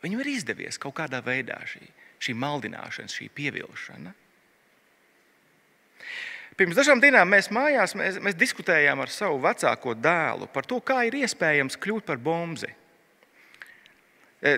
Viņam 0.03 0.21
ir 0.23 0.31
izdevies 0.31 0.79
kaut 0.79 0.95
kādā 0.95 1.21
veidā 1.23 1.59
šī, 1.67 1.83
šī 2.19 2.35
maldināšana, 2.37 3.11
šī 3.11 3.29
pievilkšana. 3.33 4.13
Pirms 6.57 6.77
dažām 6.77 7.01
dienām 7.01 7.29
mēs 7.29 7.51
mājās 7.53 7.93
mēs, 7.97 8.15
mēs 8.23 8.37
diskutējām 8.37 9.03
ar 9.03 9.11
savu 9.13 9.37
vecāko 9.43 9.93
dēlu 9.93 10.47
par 10.49 10.65
to, 10.65 10.79
kā 10.81 11.03
ir 11.05 11.19
iespējams 11.19 11.77
kļūt 11.77 12.07
par 12.07 12.17
bomzi. 12.17 12.71
Eh, 14.41 14.57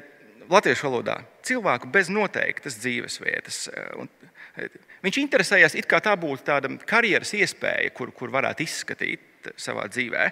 latviešu 0.50 0.88
valodā 0.88 1.18
cilvēku 1.46 1.90
bez 1.92 2.10
noteiktas 2.12 2.78
dzīvesvietas. 2.80 3.66
Viņš 5.04 5.20
interesējās, 5.22 5.76
it 5.80 5.88
kā 5.88 6.02
tā 6.04 6.16
būtu 6.20 6.44
tāda 6.48 6.72
karjeras 6.88 7.32
iespēja, 7.38 7.92
kur, 7.96 8.12
kur 8.16 8.32
varētu 8.34 8.66
izskatīt 8.66 9.52
savā 9.60 9.86
dzīvē. 9.92 10.26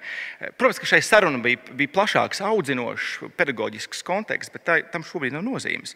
Protams, 0.60 0.82
ka 0.84 0.90
šai 0.90 1.00
sarunai 1.06 1.44
bija, 1.46 1.62
bija 1.80 1.94
plašāks, 1.96 2.42
audzinošs, 2.44 3.30
pedagoģisks 3.40 4.04
konteksts, 4.08 4.52
bet 4.56 4.66
tā, 4.68 4.82
tam 4.92 5.06
šobrīd 5.08 5.38
nav 5.38 5.46
nozīmes. 5.48 5.96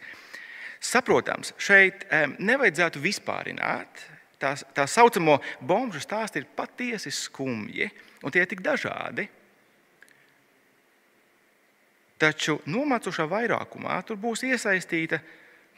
Saprotams, 0.82 1.52
šeit 1.62 2.08
nevajadzētu 2.40 3.04
vispārināt. 3.04 4.08
Tā, 4.42 4.56
tā 4.74 4.88
saucamo 4.90 5.38
bombu 5.62 6.00
stāsti 6.02 6.42
ir 6.42 6.50
patiesi 6.58 7.12
skumji, 7.14 7.86
un 8.26 8.34
tie 8.34 8.42
ir 8.42 8.50
tik 8.50 8.64
dažādi. 8.66 9.28
Taču 12.22 12.60
nomācošā 12.70 13.26
vairākumā 13.30 14.00
tur 14.06 14.18
būs 14.22 14.44
iesaistīta 14.46 15.22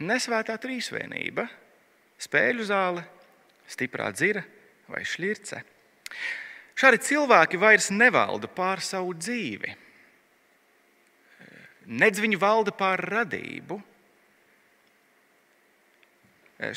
nesvētā 0.04 0.56
trīsvienība, 0.60 1.46
spēļu 2.24 2.66
zāle, 2.68 3.04
stiprā 3.68 4.10
dzira 4.16 4.44
vai 4.92 5.04
šķirce. 5.08 5.62
Šādi 6.76 7.00
cilvēki 7.06 7.60
vairs 7.62 7.92
nevalda 7.94 8.50
pār 8.52 8.82
savu 8.84 9.14
dzīvi. 9.16 9.76
Nedz 11.94 12.22
viņi 12.24 12.40
valda 12.40 12.72
pār 12.76 13.02
radību. 13.12 13.78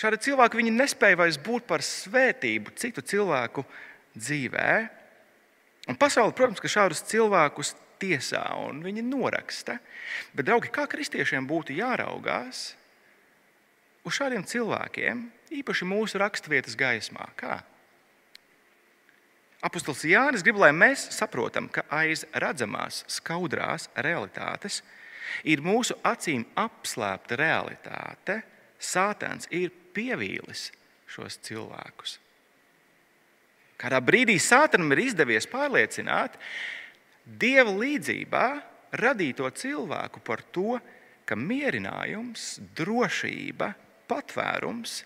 Šādi 0.01 0.19
cilvēki 0.27 0.67
nespēja 0.73 1.19
vairs 1.21 1.39
būt 1.39 1.67
par 1.69 1.85
svētību 1.85 2.75
citu 2.79 3.05
cilvēku 3.05 3.65
dzīvē. 4.17 4.71
Un 5.87 5.99
pasaule, 6.01 6.35
protams, 6.35 6.63
ka 6.63 6.71
šādus 6.71 7.05
cilvēkus 7.07 7.75
tiesā 8.03 8.43
un 8.67 8.83
viņi 8.85 9.05
noraksta. 9.07 9.79
Bet, 10.35 10.49
draugi, 10.49 10.73
kā 10.75 10.87
kristiešiem 10.91 11.47
būtu 11.49 11.77
jāraugās 11.77 12.73
uz 14.07 14.19
šādiem 14.19 14.45
cilvēkiem, 14.47 15.23
īpaši 15.63 15.89
mūsu 15.89 16.21
raksturvietas 16.23 16.77
gaismā? 16.79 17.29
Kā? 17.39 17.61
Apostols 19.67 20.05
Jānis 20.07 20.45
grib, 20.47 20.59
lai 20.61 20.71
mēs 20.77 21.09
saprotam, 21.17 21.71
ka 21.73 21.87
aiz 21.91 22.27
redzamās, 22.35 23.05
skaudrās 23.11 23.89
realitātes 23.97 24.83
ir 25.49 25.63
mūsu 25.65 25.97
acīm 26.07 26.45
apslēpta 26.59 27.39
realitāte. 27.41 28.43
Sātans 28.79 29.49
ir 29.55 29.73
pievīlis 29.97 30.71
šos 31.11 31.39
cilvēkus. 31.47 32.19
Kādā 33.77 34.01
brīdī 34.01 34.39
Sātanam 34.41 34.93
ir 34.95 35.05
izdevies 35.07 35.49
pārliecināt 35.51 36.39
Dieva 37.27 37.73
līdzībā 37.75 38.47
radīto 38.97 39.49
cilvēku 39.51 40.23
par 40.25 40.45
to, 40.55 40.79
ka 41.27 41.35
mierinājums, 41.35 42.61
drošība, 42.79 43.73
patvērums 44.07 45.01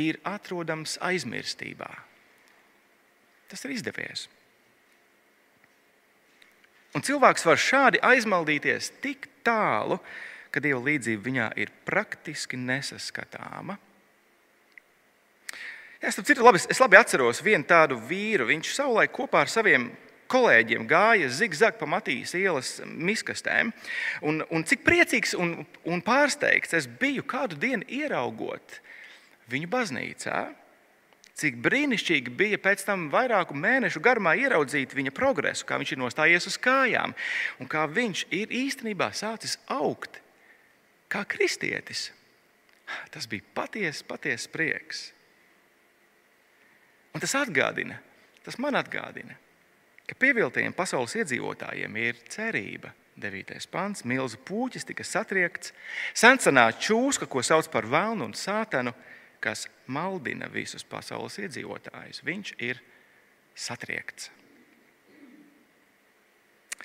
ir 0.00 0.18
atrodams 0.26 0.96
aizmirstībā. 1.06 1.90
Tas 3.50 3.62
ir 3.66 3.76
izdevies. 3.76 4.26
Un 6.98 7.06
cilvēks 7.06 7.46
var 7.46 7.62
šādi 7.62 8.02
aizmaldīties 8.02 8.90
tik 9.02 9.28
tālu, 9.46 10.00
ka 10.02 10.29
Dieva 10.58 10.80
līdzība 10.82 11.22
viņā 11.22 11.46
ir 11.62 11.70
praktiski 11.86 12.58
nesaskatāma. 12.58 13.78
Jā, 16.00 16.10
citu, 16.16 16.42
labi, 16.42 16.58
es 16.72 16.80
labi 16.80 16.96
atceros 16.98 17.42
vienu 17.44 17.66
tādu 17.68 17.98
vīru. 18.08 18.48
Viņš 18.48 18.72
savulaik 18.72 19.12
kopā 19.14 19.44
ar 19.44 19.52
saviem 19.52 19.90
kolēģiem 20.30 20.86
gāja 20.88 21.28
zigzag 21.34 21.76
pa 21.78 21.88
Matīs 21.90 22.32
ielas 22.38 22.78
miskastēm. 22.86 23.72
Un, 24.26 24.40
un 24.50 24.64
cik 24.66 24.82
priecīgs 24.86 25.36
un, 25.38 25.60
un 25.84 26.02
pārsteigts 26.02 26.74
es 26.78 26.88
biju 26.88 27.26
kādu 27.28 27.58
dienu 27.60 27.84
ieraugot 27.84 28.80
viņu 29.50 29.70
baznīcā. 29.70 30.40
Cik 31.40 31.60
brīnišķīgi 31.64 32.32
bija 32.36 32.58
pēc 32.60 32.82
tam 32.84 33.06
vairāku 33.12 33.56
mēnešu 33.56 34.02
garumā 34.04 34.34
ieraudzīt 34.40 34.92
viņa 34.96 35.12
progresu, 35.16 35.64
kā 35.68 35.78
viņš 35.80 35.94
ir 35.94 36.00
nostājies 36.02 36.48
uz 36.50 36.58
kājām 36.60 37.14
un 37.60 37.70
kā 37.70 37.86
viņš 37.88 38.26
ir 38.40 38.52
īstenībā 38.64 39.12
sācis 39.16 39.56
augt 39.68 40.20
kā 41.10 41.24
kristietis. 41.28 42.08
Tas 43.10 43.28
bija 43.30 43.46
patiesi, 43.54 44.04
patiesi 44.06 44.50
prieks. 44.50 45.02
Un 47.14 47.22
tas 47.22 47.34
atgādina, 47.38 47.98
tas 48.46 48.58
man 48.62 48.78
atgādina, 48.78 49.34
ka 50.06 50.16
pieviltajiem 50.18 50.74
pasaules 50.74 51.16
iedzīvotājiem 51.18 52.00
ir 52.02 52.24
cerība. 52.30 52.94
9. 53.20 53.66
pants, 53.68 54.04
milzu 54.08 54.38
puķis 54.48 54.86
tika 54.88 55.04
satriekts, 55.04 55.74
sencenā 56.16 56.70
čūska, 56.72 57.28
ko 57.28 57.42
sauc 57.44 57.68
par 57.68 57.84
vēlnu 57.90 58.30
un 58.30 58.36
sātanu, 58.38 58.94
kas 59.44 59.66
maldina 59.90 60.48
visus 60.48 60.86
pasaules 60.88 61.36
iedzīvotājus. 61.42 62.22
Viņš 62.24 62.54
ir 62.64 62.80
satriekts. 63.54 64.30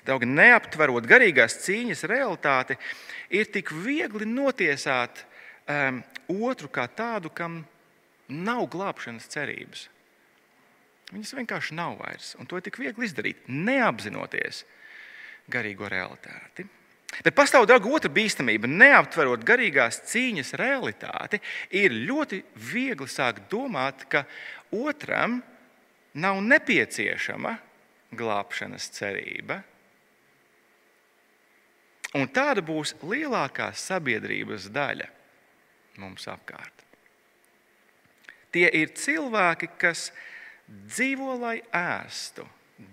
Draugi, 0.06 0.28
neaptverot 0.30 1.06
garīgās 1.08 1.58
cīņas 1.64 2.04
realitāti, 2.10 2.76
ir 3.34 3.48
tik 3.50 3.72
viegli 3.82 4.28
notiesāt 4.28 5.24
um, 5.66 6.02
otru 6.46 6.70
kā 6.70 6.86
tādu, 6.86 7.32
kam 7.34 7.64
nav 8.30 8.66
glābšanas 8.70 9.26
cerības. 9.32 9.88
Viņas 11.12 11.34
vienkārši 11.38 11.76
nav 11.78 11.98
vairs. 12.00 12.34
Un 12.40 12.48
to 12.50 12.58
ir 12.58 12.64
tik 12.66 12.78
viegli 12.82 13.06
izdarīt, 13.06 13.44
neapzinoties 13.46 14.64
garīgo 15.50 15.90
realitāti. 15.90 16.66
Bet 17.22 17.36
pastāv 17.38 17.68
daudz 17.70 17.86
otra 17.86 18.10
bīstamība. 18.12 18.68
Neaptverot 18.68 19.44
garīgās 19.46 20.02
cīņas 20.10 20.52
realitāti, 20.58 21.40
ir 21.70 21.94
ļoti 21.94 22.42
viegli 22.72 23.08
sākt 23.08 23.46
domāt, 23.50 24.04
ka 24.10 24.26
otram 24.74 25.38
nav 26.18 26.42
nepieciešama 26.42 27.54
glābšanas 28.16 28.90
cerība. 28.98 29.62
Un 32.16 32.30
tāda 32.32 32.64
būs 32.64 32.94
lielākā 33.04 33.70
sabiedrības 33.76 34.70
daļa 34.72 35.08
mums 36.00 36.26
apkārt. 36.30 36.84
Tie 38.54 38.68
ir 38.78 38.92
cilvēki, 38.96 39.68
kas 39.80 40.10
dzīvo, 40.66 41.34
lai 41.40 41.58
ēstu, 41.76 42.46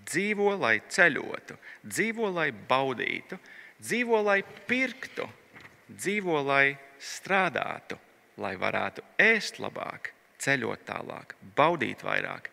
dzīvo, 0.10 0.54
lai 0.60 0.78
ceļotu, 0.92 1.58
dzīvo, 1.88 2.32
lai 2.36 2.50
baudītu, 2.52 3.40
dzīvo, 3.80 4.20
lai 4.28 4.42
pirktu, 4.68 5.28
dzīvo, 5.92 6.40
lai 6.48 6.76
strādātu, 7.00 8.00
lai 8.44 8.56
varētu 8.60 9.06
ēst 9.22 9.60
labāk, 9.64 10.12
ceļot 10.44 10.88
tālāk, 10.88 11.36
baudīt 11.56 12.04
vairāk, 12.04 12.50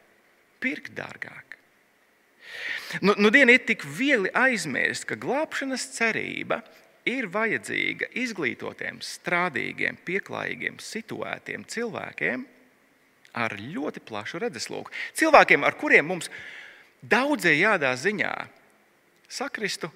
pirkt 0.63 0.95
dārgāk. 0.99 1.50
Nu, 3.01 3.15
nu 3.17 3.31
diena 3.31 3.55
ir 3.55 3.63
tik 3.69 3.85
viegli 3.87 4.33
aizmirst, 4.35 5.07
ka 5.07 5.19
glābšanas 5.21 5.87
cerība 5.95 6.61
ir 7.09 7.29
vajadzīga 7.33 8.11
izglītotiem, 8.19 8.99
strādīgiem, 9.05 9.99
pieklājīgiem, 10.07 10.81
situētiem 10.83 11.65
cilvēkiem, 11.71 12.45
ar 13.39 13.55
ļoti 13.61 14.03
plašu 14.03 14.41
redzesloku. 14.43 14.93
Cilvēkiem, 15.17 15.65
ar 15.65 15.79
kuriem 15.79 16.11
mums 16.11 16.31
daudzējādā 17.01 17.95
ziņā 17.97 18.35
sakristu 19.31 19.91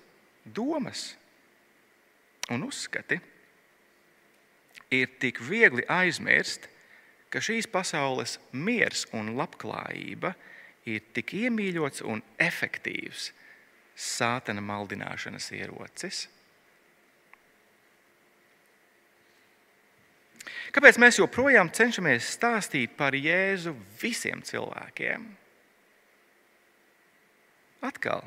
domas 0.45 1.12
un 2.55 2.62
uzskati, 2.69 3.19
ir 4.95 5.11
tik 5.19 5.43
viegli 5.43 5.83
aizmirst, 5.90 6.69
ka 7.33 7.43
šīs 7.43 7.67
pasaules 7.67 8.38
miers 8.55 9.09
un 9.17 9.35
labklājība 9.35 10.37
ir 10.37 10.54
tik 10.85 11.33
iemīļots 11.38 12.05
un 12.05 12.23
efektīvs 12.40 13.31
sātana 13.94 14.62
maldināšanas 14.64 15.51
ierocis. 15.57 16.27
Kāpēc 20.75 20.99
mēs 20.99 21.20
joprojām 21.20 21.70
cenšamies 21.70 22.33
stāstīt 22.35 22.97
par 22.99 23.14
Jēzu 23.14 23.73
visiem 24.01 24.42
cilvēkiem? 24.42 25.29
Atkal, 27.85 28.25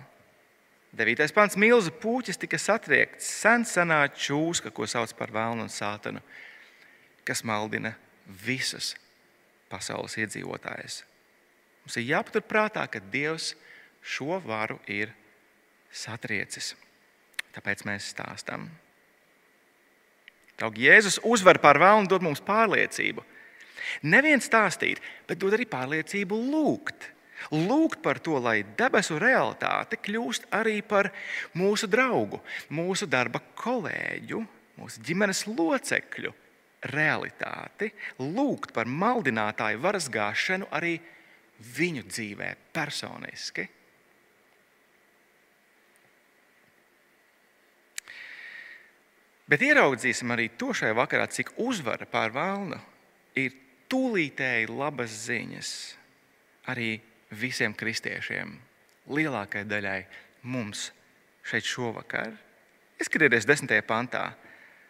9. 0.95 1.27
pāns, 1.35 1.57
milzu 1.59 1.91
puķis 1.99 2.39
tika 2.39 2.59
satriekts, 2.61 3.27
sen 3.41 3.65
senā 3.67 4.05
čūska, 4.15 4.71
ko 4.71 4.87
sauc 4.87 5.11
par 5.17 5.33
vēlnu 5.35 5.65
un 5.65 5.73
sātanu, 5.73 6.23
kas 7.27 7.43
maldina 7.43 7.91
visus 8.45 8.93
pasaules 9.67 10.15
iedzīvotājus. 10.21 11.01
Mums 11.87 12.01
ir 12.01 12.09
jāpaturprātā, 12.09 12.81
ka 12.91 12.99
Dievs 12.99 13.53
šo 14.03 14.41
varu 14.43 14.75
ir 14.91 15.13
satriecis. 15.87 16.73
Tāpēc 17.55 17.85
mēs 17.87 18.09
stāstām. 18.11 18.65
Draugi, 20.59 20.83
Jēzus 20.83 21.21
uzvar 21.23 21.61
pār 21.63 21.79
vēlnu, 21.79 22.11
dod 22.11 22.27
mums 22.27 22.43
pārliecību. 22.43 23.23
Neviens 24.03 24.51
stāstīt, 24.51 24.99
bet 25.31 25.39
dod 25.39 25.55
arī 25.55 25.63
pārliecību 25.71 26.43
lūgt. 26.51 27.07
Lūgt 27.55 28.03
par 28.03 28.19
to, 28.19 28.35
lai 28.35 28.65
debesu 28.75 29.15
realitāte 29.23 29.95
kļūst 29.95 30.51
arī 30.59 30.81
par 30.83 31.13
mūsu 31.55 31.87
draugu, 31.87 32.43
mūsu 32.67 33.07
darba 33.07 33.39
kolēģu, 33.63 34.43
mūsu 34.75 35.07
ģimenes 35.07 35.47
locekļu 35.47 36.35
realitāti. 36.91 37.93
Lūgt 38.19 38.75
par 38.75 38.91
maldinātāju 38.91 39.87
varas 39.87 40.11
gāšanu 40.11 40.67
arī 40.67 40.97
viņu 41.59 42.05
dzīvē 42.07 42.51
personiski. 42.75 43.67
Bet 49.47 49.63
ieraudzīsim 49.63 50.33
arī 50.35 50.49
to 50.59 50.73
šajā 50.75 50.95
vakarā, 50.97 51.29
cik 51.31 51.53
uzvara 51.63 52.05
pār 52.09 52.33
vēlnu 52.35 52.79
ir 53.39 53.53
tūlītēji 53.87 54.67
labas 54.67 55.13
ziņas 55.23 55.69
arī 56.67 56.97
visiem 57.31 57.71
kristiešiem, 57.75 58.51
lielākajai 59.07 59.69
daļai 59.69 60.01
mums 60.51 60.89
šeit 61.47 61.63
šovakar. 61.63 62.35
Ieskatieties, 62.99 63.47
desmitajā 63.47 63.85
pantā. 63.87 64.25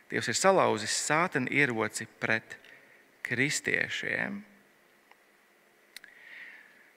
Dievs 0.10 0.30
ir 0.32 0.38
salauzis 0.40 0.94
sātena 1.06 1.52
ieroci 1.52 2.08
pret 2.20 2.56
kristiešiem. 3.28 4.40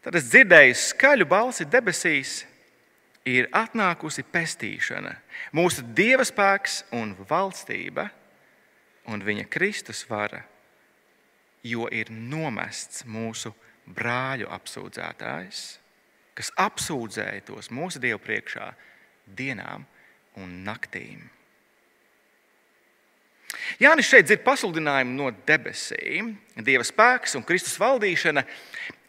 Tad 0.01 0.17
es 0.17 0.31
dzirdēju 0.31 0.77
skaļu 0.81 1.27
balsi 1.29 1.67
debesīs, 1.69 2.45
ir 3.29 3.51
atnākusi 3.53 4.25
pestīšana, 4.25 5.13
mūsu 5.53 5.85
dieva 5.97 6.25
spēks 6.25 6.85
un 6.97 7.13
valstība 7.29 8.09
un 9.13 9.25
viņa 9.25 9.45
Kristus 9.53 10.03
vara, 10.09 10.41
jo 11.63 11.89
ir 11.93 12.09
nomests 12.11 13.05
mūsu 13.05 13.53
brāļu 13.91 14.49
apsūdzētājs, 14.55 15.65
kas 16.39 16.53
apsūdzēja 16.57 17.45
tos 17.51 17.69
mūsu 17.75 18.01
dievu 18.01 18.23
priekšā 18.25 18.71
dienām 19.37 19.85
un 20.41 20.63
naktīm. 20.65 21.29
Jānis 23.81 24.09
šeit 24.11 24.29
dzird 24.29 24.45
pasludinājumu 24.47 25.17
no 25.17 25.31
debesīm. 25.47 26.35
Dieva 26.61 26.85
spēks 26.87 27.37
un 27.39 27.45
Kristus 27.47 27.79
valdīšana 27.81 28.45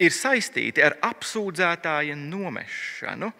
ir 0.01 0.13
saistīti 0.15 0.83
ar 0.83 0.97
apsūdzētāja 1.11 2.15
nomešanu. 2.19 3.31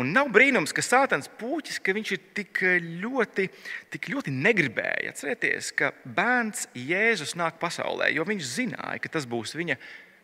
Un 0.00 0.12
nav 0.14 0.30
brīnums, 0.32 0.72
ka 0.72 0.80
Sātans 0.84 1.28
puķis, 1.38 1.80
ka 1.84 1.92
ir 1.92 2.20
tik 2.32 2.62
ļoti, 3.02 3.48
tik 3.92 4.08
ļoti 4.08 4.32
negribēja. 4.32 5.12
Atcerieties, 5.12 5.72
ka 5.76 5.92
bērns 6.04 6.68
Jēzus 6.72 7.36
nāk 7.36 7.58
pasaulē, 7.60 8.08
jo 8.14 8.24
viņš 8.24 8.52
zināja, 8.54 9.02
ka 9.02 9.12
tas 9.12 9.28
būs 9.28 9.52
viņa 9.58 9.76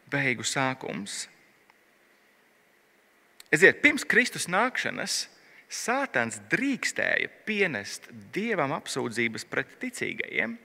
beigu 0.09 0.47
sākums. 0.47 1.27
Eziet, 3.53 3.83
pirms 3.85 4.05
Kristus 4.09 4.49
nākšanas 4.49 5.27
Sātans 5.69 6.41
drīkstēja 6.49 7.29
pienest 7.47 8.09
dievam 8.33 8.73
apsūdzības 8.79 9.45
pret 9.51 9.77
ticīgajiem. 9.83 10.57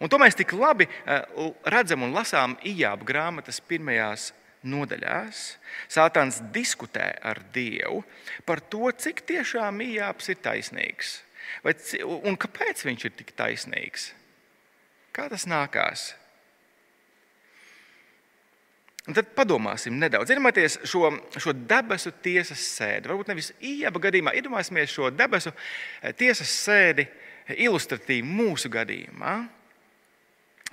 Un 0.00 0.10
to 0.10 0.18
mēs 0.22 0.38
tik 0.38 0.54
labi 0.56 0.86
eh, 0.86 1.22
redzam 1.68 2.06
un 2.06 2.14
lasām 2.16 2.56
Ijāba 2.64 3.04
grāmatas 3.08 3.60
pirmajās 3.60 4.30
nodaļās. 4.66 5.44
Sātans 5.92 6.40
diskutē 6.54 7.10
ar 7.22 7.42
Dievu 7.54 8.02
par 8.46 8.62
to, 8.62 8.88
cik 8.94 9.26
tiešām 9.28 9.82
Ijāps 9.84 10.32
ir 10.32 10.40
taisnīgs 10.42 11.20
vai, 11.64 11.74
un 12.26 12.38
kāpēc 12.40 12.84
viņš 12.86 13.08
ir 13.08 13.14
tik 13.18 13.32
taisnīgs. 13.38 14.10
Kā 15.16 15.28
tas 15.32 15.46
nākās? 15.48 16.10
Un 19.06 19.14
tad 19.14 19.28
padomāsim 19.38 19.94
nedaudz. 20.00 20.32
Iedomājieties 20.34 20.80
šo, 20.90 21.12
šo 21.38 21.54
debesu 21.54 22.10
tiesas 22.24 22.62
sēdi. 22.74 23.06
Varbūt 23.06 23.30
nevis 23.30 23.52
īņķa 23.62 24.02
gadījumā, 24.08 24.34
iedomāsimies 24.34 24.90
šo 24.90 25.12
debesu 25.14 25.52
eh, 25.54 26.10
tiesas 26.18 26.50
sēdi 26.64 27.06
ilustratīvi 27.54 28.26
mūsu 28.26 28.70
gadījumā. 28.72 29.36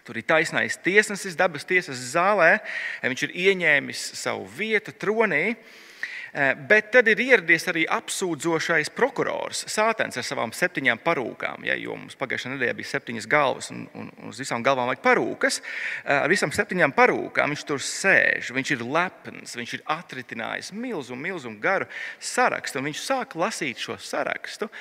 Tur 0.03 0.17
ir 0.19 0.25
taisnais 0.27 0.75
tiesnesis, 0.83 1.37
dabas 1.39 1.63
tiesas 1.69 2.01
zālē. 2.11 2.57
Viņš 3.05 3.27
ir 3.27 3.35
ieņēmis 3.45 4.01
savu 4.19 4.49
vietu 4.57 4.91
tronī. 4.97 5.43
Eh, 5.53 5.92
bet 6.33 6.87
tad 6.89 7.05
ir 7.11 7.19
ieradies 7.21 7.67
arī 7.69 7.83
apsūdzošais 7.93 8.89
prokurors, 8.97 9.59
Sātens 9.69 10.17
ar 10.17 10.25
savām 10.25 10.53
septiņām 10.55 11.03
parūkām. 11.05 11.67
Ja, 11.67 11.75
jo 11.77 11.93
mums 11.99 12.17
pagājušajā 12.17 12.55
nedēļā 12.55 12.73
bija 12.79 12.89
septiņas 12.89 13.27
galvas, 13.29 13.69
un, 13.73 13.83
un, 13.93 14.09
un 14.17 14.31
uz 14.31 14.41
visām 14.41 14.65
galvām 14.65 14.89
vajag 14.89 15.03
parūkas. 15.05 15.59
Eh, 15.61 16.15
ar 16.15 16.33
visām 16.33 16.53
septiņām 16.55 16.95
parūkām 16.97 17.53
viņš 17.53 17.67
tur 17.69 17.85
sēž. 17.85 18.49
Viņš 18.57 18.73
ir 18.73 18.85
lepns, 18.97 19.53
viņš 19.59 19.77
ir 19.77 19.85
atritinājis 19.93 20.73
milzu, 20.73 21.17
milzu 21.19 21.53
garu 21.61 21.85
sarakstu. 22.17 22.81
Viņš 22.81 23.05
sāk 23.05 23.37
lasīt 23.37 23.85
šo 23.85 23.99
sarakstu 24.01 24.71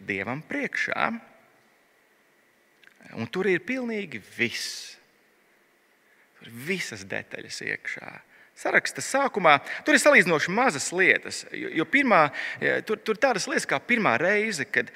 dievam 0.00 0.40
priekšā. 0.48 1.12
Un 3.20 3.28
tur 3.28 3.52
ir 3.52 3.60
pilnīgi 3.60 4.24
viss. 4.38 4.94
Tur 6.38 6.48
ir 6.48 6.62
visas 6.72 7.04
detaļas 7.04 7.60
iekšā. 7.68 8.14
Saraksta 8.54 9.02
sākumā 9.02 9.56
tur 9.86 9.96
ir 9.96 10.02
salīdzinoši 10.02 10.52
mazas 10.54 10.92
lietas. 10.94 11.42
Jo, 11.50 11.72
jo 11.80 11.86
pirmā, 11.90 12.28
tur, 12.86 13.00
tur 13.02 13.18
tādas 13.18 13.48
lietas 13.50 13.66
kā 13.66 13.80
pirmā 13.82 14.14
reize, 14.20 14.66
kad, 14.70 14.92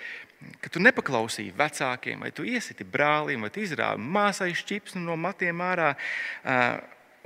kad 0.63 0.71
tu 0.75 0.83
nepaklausīji 0.83 1.57
vecākiem, 1.59 2.23
vai 2.23 2.31
tu 2.35 2.47
iesiti 2.47 2.87
brālim, 2.87 3.43
vai 3.43 3.51
izrāvi 3.59 4.05
māsai 4.19 4.53
šķipsni 4.59 5.03
no 5.03 5.19
matiem 5.19 5.65
ārā. 5.65 5.91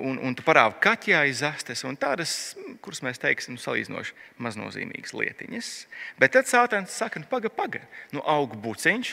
Un, 0.02 0.16
un 0.24 0.32
tu 0.34 0.42
parādi 0.42 0.80
kaķā 0.82 1.18
aiz 1.20 1.42
astes, 1.44 1.82
un 1.84 1.98
tādas, 2.00 2.56
kuras 2.82 3.02
mēs 3.04 3.20
teiksim, 3.20 3.58
salīdzinoši 3.60 4.16
maznozīmīgas 4.42 5.12
lietiņas. 5.14 5.68
Bet 6.18 6.32
tad 6.34 6.48
Sātans 6.48 6.96
saka, 6.96 7.20
nu, 7.20 7.28
pagaidi, 7.28 7.52
pagaidi, 7.54 7.90
nu, 8.16 8.24
aug 8.24 8.56
buciņš, 8.64 9.12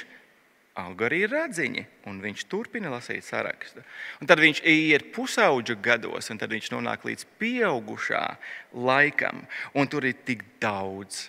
auga 0.80 1.08
arī 1.08 1.24
radziņi, 1.30 1.84
un 2.10 2.22
viņš 2.24 2.46
turpina 2.52 2.92
lasīt 2.94 3.26
sarakstu. 3.28 3.84
Un 4.22 4.30
tad 4.30 4.42
viņš 4.42 4.62
iet 4.68 5.10
pusauģa 5.16 5.76
gados, 5.84 6.30
un 6.32 6.40
tad 6.42 6.54
viņš 6.54 6.72
nonāk 6.74 7.06
līdz 7.08 7.28
pieaugušā 7.42 8.24
laikam, 8.74 9.44
un 9.74 9.92
tur 9.92 10.08
ir 10.10 10.18
tik 10.26 10.46
daudz. 10.62 11.28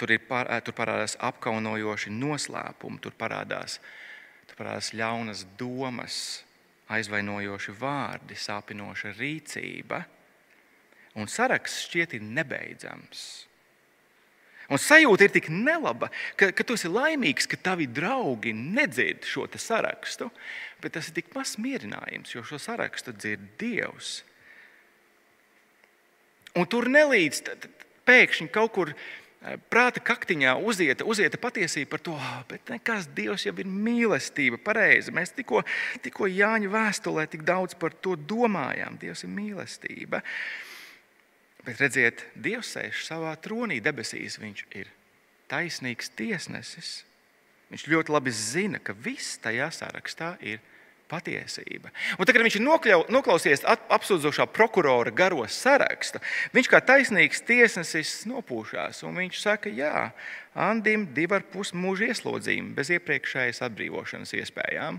Tur, 0.00 0.14
ir, 0.14 0.22
tur 0.64 0.76
parādās 0.76 1.18
apkaunojoši 1.20 2.12
noslēpumi, 2.14 3.02
tur 3.04 3.12
parādās, 3.20 3.76
tur 4.48 4.62
parādās 4.62 4.94
ļaunas 4.96 5.44
domas, 5.60 6.16
aizvainojoši 6.90 7.74
vārdi, 7.76 8.38
sāpinoša 8.38 9.12
rīcība. 9.18 10.00
Un 11.20 11.28
saraksts 11.28 11.84
šķiet 11.88 12.16
ir 12.16 12.26
nebeidzams. 12.26 13.49
Un 14.70 14.78
sajūta 14.78 15.26
ir 15.26 15.32
tik 15.34 15.48
nelaba, 15.50 16.12
ka, 16.38 16.52
ka 16.54 16.64
tu 16.66 16.76
esi 16.78 16.86
laimīgs, 16.90 17.48
ka 17.50 17.58
tavi 17.58 17.88
draugi 17.90 18.52
nedzird 18.54 19.26
šo 19.26 19.48
sarakstu, 19.58 20.28
bet 20.82 20.94
tas 20.94 21.10
ir 21.10 21.16
tik 21.16 21.32
mazs 21.34 21.58
mierinājums, 21.58 22.36
jo 22.36 22.44
šo 22.46 22.60
sarakstu 22.62 23.14
dzird 23.16 23.48
Dievs. 23.58 24.20
Un 26.54 26.70
tur 26.70 26.86
nelīdz 26.90 27.42
pēkšņi 28.06 28.48
kaut 28.54 28.72
kur 28.78 28.94
eh, 28.94 29.58
prāta 29.74 30.02
kaktiņā 30.06 30.54
uzieta, 30.62 31.06
uzieta 31.06 31.38
patiesība 31.42 31.96
par 31.96 32.06
to, 32.06 32.16
bet 32.50 32.70
nekas 32.70 33.10
Dievs 33.14 33.48
jau 33.48 33.56
ir 33.58 33.66
mīlestība. 33.66 34.62
Pareizi. 34.62 35.14
Mēs 35.14 35.34
tikko, 35.34 35.64
tikko 36.06 36.30
Jāņa 36.30 36.70
vēstulē 36.70 37.26
tik 37.30 37.42
daudz 37.46 37.74
par 37.78 37.94
to 37.98 38.14
domājām. 38.14 39.02
Dievs 39.02 39.26
ir 39.26 39.34
mīlestība. 39.34 40.22
Uh, 40.22 40.70
Bet 41.66 41.80
redziet, 41.82 42.24
Dievs 42.34 42.72
sēž 42.76 43.04
savā 43.04 43.34
tronī 43.42 43.80
debesīs. 43.84 44.38
Viņš 44.40 44.64
ir 44.80 44.90
taisnīgs 45.50 46.12
tiesnesis. 46.16 47.00
Viņš 47.70 47.86
ļoti 47.90 48.12
labi 48.14 48.32
zina, 48.34 48.80
ka 48.82 48.94
viss 48.96 49.38
tajā 49.42 49.68
sarakstā 49.74 50.34
ir 50.42 50.62
patiesība. 51.10 51.90
Un 52.16 52.26
tagad, 52.26 52.40
kad 52.40 52.46
viņš 52.46 52.56
ir 52.58 52.64
nokļau, 52.64 53.00
noklausījies 53.14 53.64
apsūdzošā 53.66 54.46
prokurora 54.54 55.12
garo 55.14 55.42
sarakstu, 55.50 56.22
viņš 56.54 56.70
kā 56.70 56.80
taisnīgs 56.86 57.42
tiesnesis 57.46 58.14
nopūšās. 58.30 59.02
Viņš 59.04 59.40
saka, 59.42 59.72
jā, 59.74 60.10
Andim 60.54 61.06
divi 61.14 61.36
ar 61.36 61.44
pus 61.46 61.70
mūža 61.74 62.10
ieslodzījumi 62.10 62.74
bez 62.74 62.90
iepriekšējas 62.96 63.62
atbrīvošanas 63.68 64.34
iespējām. 64.38 64.98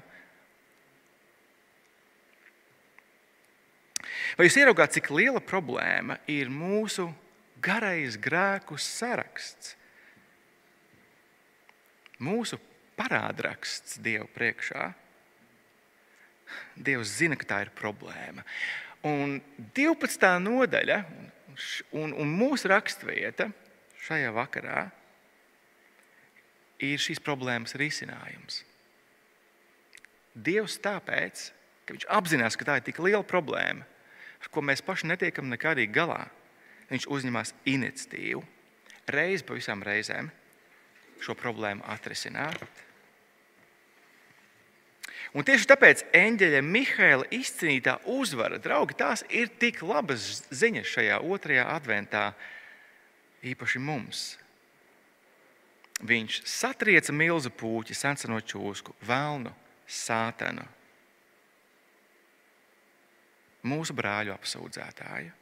Vai 4.38 4.48
jūs 4.48 4.58
ieraugāt, 4.62 4.94
cik 4.96 5.10
liela 5.12 5.41
problēma 5.44 6.20
ir 6.32 6.52
mūsu 6.52 7.10
garais 7.63 8.17
grēku 8.22 8.78
saraksts? 8.80 9.76
Mūsu 12.22 12.60
parādraksts 13.00 13.98
Dievu 14.04 14.30
priekšā. 14.32 14.91
Dievs 16.76 17.17
zina, 17.17 17.38
ka 17.39 17.48
tā 17.48 17.60
ir 17.65 17.74
problēma. 17.76 18.46
Un 19.08 19.39
12. 19.76 20.28
nodaļa 20.44 21.00
un, 21.98 22.13
un 22.13 22.34
mūsu 22.38 22.70
raksturvieta 22.72 23.50
šajā 24.06 24.34
vakarā 24.36 24.84
ir 26.82 27.02
šīs 27.02 27.22
problēmas 27.24 27.76
risinājums. 27.80 28.62
Dievs 30.32 30.78
tāpēc, 30.82 31.50
ka 31.86 31.96
viņš 31.96 32.08
apzinās, 32.13 32.58
ka 32.58 32.67
tā 32.67 32.78
ir 32.80 32.86
tik 32.88 33.02
liela 33.04 33.24
problēma, 33.28 33.88
ar 34.42 34.50
ko 34.52 34.64
mēs 34.66 34.84
paši 34.86 35.10
netiekam 35.12 35.50
nekādīgi 35.52 35.94
galā. 35.96 36.26
Viņš 36.92 37.08
uzņemas 37.08 37.54
iniciatīvu 37.70 38.44
reizi 39.12 39.46
pa 39.48 39.58
visām 39.58 39.84
reizēm 39.86 40.30
šo 41.22 41.36
problēmu 41.38 41.86
atrisināt. 41.94 42.64
Un 45.32 45.46
tieši 45.48 45.70
tāpēc 45.70 46.04
eņģeļa 46.18 46.60
Mihaila 46.66 47.28
izcīnītā 47.32 48.02
uzvara, 48.12 48.58
draugi, 48.60 48.98
tās 49.00 49.24
ir 49.32 49.48
tik 49.62 49.80
labas 49.86 50.42
ziņas 50.52 50.90
šajā 50.92 51.22
otrajā 51.24 51.70
adventā, 51.72 52.26
īpaši 53.48 53.80
mums. 53.80 54.26
Viņš 56.04 56.42
satrieca 56.50 57.14
milzu 57.16 57.54
puķi, 57.54 57.96
sensano 57.96 58.42
čūsku, 58.44 58.98
velnu, 59.08 59.54
sātanu 59.88 60.66
mūsu 63.67 63.95
brāļu 63.97 64.34
apsūdzētāju. 64.36 65.34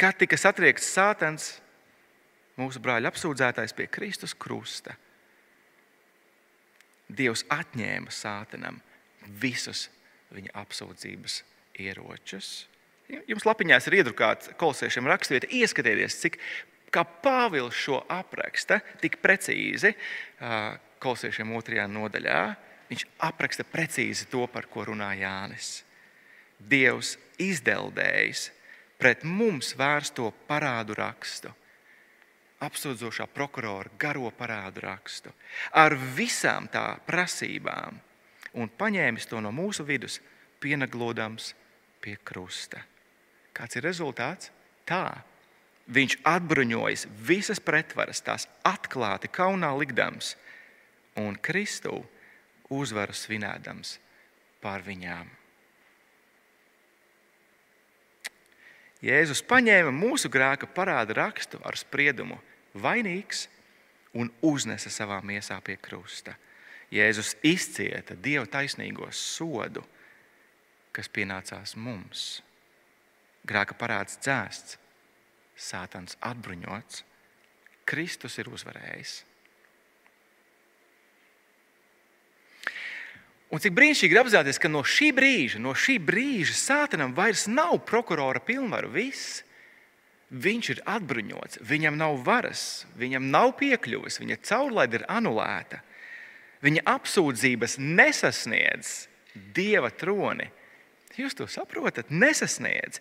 Kad 0.00 0.16
tika 0.22 0.38
satriekts 0.40 0.88
Sātans, 0.94 1.52
mūsu 2.56 2.80
brāļa 2.82 3.12
apsūdzētājs 3.12 3.76
pie 3.76 3.88
Kristus 3.92 4.34
krusta, 4.34 4.96
Dievs 7.10 7.42
atņēma 7.50 8.12
Sātanam 8.14 8.76
visus 9.42 9.88
viņa 10.30 10.52
apsūdzības 10.62 11.40
ieročus. 11.82 12.50
Jums 13.26 13.46
lapiņās 13.48 13.88
ir 13.90 13.96
iedrukāts 13.98 14.52
kolosiešiem 14.60 15.08
rakstvieta. 15.10 15.50
Ieskatieties, 15.50 16.20
cik 16.22 16.38
Pāvils 16.90 17.74
šo 17.74 18.00
apraksta 18.10 18.80
tik 19.02 19.18
precīzi 19.22 19.92
kolosiešiem 21.02 21.52
otrajā 21.58 21.86
nodaļā. 21.90 22.40
Viņš 22.90 23.04
apraksta 23.26 23.66
precīzi 23.66 24.26
to, 24.30 24.46
par 24.50 24.66
ko 24.70 24.86
runā 24.88 25.12
Jānis. 25.18 25.80
Dievs 26.68 27.16
izdeldējis 27.40 28.50
pret 29.00 29.24
mums 29.24 29.72
vērsto 29.78 30.28
parādu 30.48 30.94
rakstu, 30.98 31.52
apsūdzošā 32.60 33.26
prokurora 33.32 33.88
garo 33.98 34.28
parādu 34.36 34.84
rakstu, 34.84 35.32
ar 35.72 35.96
visām 35.96 36.68
tā 36.68 36.98
prasībām, 37.06 37.96
un 38.60 38.68
paņēmis 38.68 39.28
to 39.30 39.40
no 39.40 39.52
mūsu 39.54 39.86
vidus, 39.88 40.20
pieneglodams 40.60 41.54
pie 42.04 42.18
krusta. 42.24 42.82
Kāds 43.56 43.80
ir 43.80 43.86
rezultāts? 43.88 44.52
Tā. 44.84 45.22
Viņš 45.90 46.20
atbruņojas 46.28 47.06
visas 47.26 47.58
pretvaras, 47.64 48.20
tās 48.22 48.46
atklāti 48.68 49.30
kaunā 49.32 49.72
likdams, 49.80 50.36
un 51.18 51.34
Kristu 51.40 51.96
uzvaru 52.70 53.16
svinēdams 53.16 53.96
pār 54.62 54.84
viņām. 54.86 55.39
Jēzus 59.00 59.40
paņēma 59.48 59.92
mūsu 59.96 60.28
grēka 60.32 60.68
parāda 60.68 61.16
rakstu 61.16 61.60
ar 61.64 61.78
spriedumu 61.80 62.36
vainīgs 62.76 63.46
un 64.12 64.28
uznesa 64.44 64.92
savā 64.92 65.20
miesā 65.24 65.56
pie 65.64 65.78
krusta. 65.80 66.34
Jēzus 66.92 67.36
izcieta 67.46 68.16
Dieva 68.18 68.44
taisnīgo 68.50 69.08
sodu, 69.14 69.84
kas 70.92 71.08
pienācās 71.08 71.76
mums. 71.78 72.42
Grēka 73.46 73.78
parāds 73.78 74.18
dzēsts, 74.20 74.76
Sātans 75.60 76.16
atbruņots, 76.24 77.02
Kristus 77.88 78.38
ir 78.40 78.48
uzvarējis. 78.48 79.29
Un 83.50 83.58
cik 83.58 83.74
brīnišķīgi 83.74 84.14
ir 84.14 84.20
apzināties, 84.20 84.60
ka 84.62 84.70
no 84.70 84.84
šī 84.86 85.10
brīža, 85.14 85.58
no 85.62 85.74
šī 85.74 85.96
brīža 86.06 86.54
Sātanam 86.54 87.14
vairs 87.16 87.48
nav 87.50 87.80
prokurora 87.86 88.42
pilnvaru. 88.42 88.92
Viss. 88.94 89.40
Viņš 90.30 90.68
ir 90.70 90.80
atbruņots, 90.86 91.58
viņam 91.66 91.96
nav 91.98 92.20
varas, 92.22 92.84
viņam 92.94 93.24
nav 93.32 93.56
piekļuves, 93.58 94.20
viņa 94.22 94.36
caurlaide 94.46 95.00
ir 95.00 95.04
anulēta. 95.10 95.80
Viņa 96.62 96.84
apsūdzības 96.86 97.80
nesasniedz 97.82 98.92
dieva 99.56 99.90
troni. 99.90 100.46
Jūs 101.18 101.34
to 101.34 101.48
saprotat? 101.50 102.12
Nesasniedz. 102.14 103.00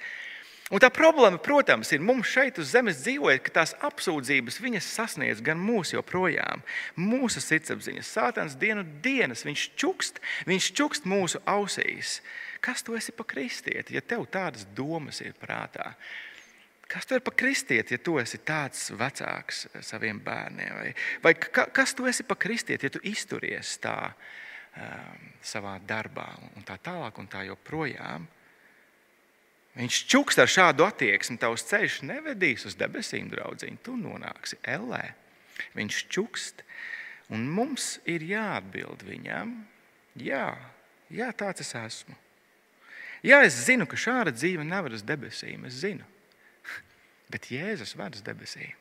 Un 0.70 0.78
tā 0.78 0.92
problēma, 0.94 1.40
protams, 1.42 1.90
ir 1.96 2.04
mums 2.06 2.30
šeit 2.30 2.60
uz 2.62 2.70
zemes 2.76 3.00
dzīvojot, 3.02 3.42
ka 3.42 3.54
tās 3.56 3.72
apsūdzības 3.88 4.60
sasniedz 4.86 5.42
gan 5.42 5.58
mūsu 5.58 5.96
joprojām, 5.96 6.62
mūsu 6.94 7.42
sirdsapziņas. 7.42 8.12
Sātans 8.14 8.54
dienu 8.54 8.84
dienas, 9.02 9.46
viņš 9.46 9.64
čukst, 9.74 10.22
viņš 10.46 10.70
čukst 10.78 11.10
mūsu 11.10 11.42
ausīs. 11.50 12.22
Kas 12.62 12.86
tu 12.86 12.94
esi 12.94 13.12
pa 13.12 13.26
kristieti, 13.26 13.98
ja 13.98 14.02
tev 14.02 14.28
tādas 14.30 14.68
domas 14.78 15.22
ir 15.26 15.34
prātā? 15.42 15.96
Kas 16.90 17.06
tu 17.06 17.18
esi 17.18 17.26
pa 17.26 17.34
kristieti, 17.34 17.98
ja 17.98 18.06
tu 18.06 18.20
esi 18.22 18.38
tāds 18.38 18.92
vecāks 18.94 19.68
saviem 19.82 20.22
bērniem? 20.22 20.74
Vai, 20.78 20.94
vai 21.24 21.34
ka, 21.34 21.66
kas 21.74 21.98
tu 21.98 22.06
esi 22.06 22.26
pa 22.26 22.38
kristieti, 22.38 22.86
ja 22.86 22.94
tu 22.94 23.02
izturies 23.10 23.80
tā 23.82 24.12
um, 24.14 25.30
savā 25.42 25.80
darbā 25.82 26.30
un 26.54 26.66
tā 26.66 26.78
tālāk 26.78 27.18
un 27.18 27.30
tā 27.30 27.48
joprojām? 27.50 28.30
Viņš 29.80 29.98
čukst 30.12 30.42
ar 30.44 30.50
šādu 30.52 30.84
attieksmi, 30.84 31.38
tavs 31.40 31.64
ceļš 31.70 32.02
nevedīs 32.04 32.66
uz 32.68 32.76
debesīm, 32.76 33.30
draugiņ. 33.32 33.78
Tu 33.86 33.96
nonāksi 33.96 34.60
ellē. 34.68 35.14
Viņš 35.76 36.00
čukst, 36.12 36.66
un 37.32 37.46
mums 37.48 37.94
ir 38.10 38.26
jāatbild 38.28 39.06
viņam, 39.08 39.54
jā, 40.20 40.50
jā 41.14 41.30
tāds 41.32 41.64
es 41.64 41.72
esmu. 41.80 42.18
Jā, 43.24 43.42
es 43.44 43.56
zinu, 43.68 43.88
ka 43.88 44.00
šāda 44.00 44.32
dzīve 44.36 44.68
nevar 44.68 44.96
uz 44.96 45.04
debesīm. 45.04 45.64
Es 45.68 45.80
zinu, 45.80 46.04
bet 47.32 47.48
Jēzus 47.52 47.96
ved 48.00 48.20
uz 48.20 48.24
debesīm. 48.28 48.76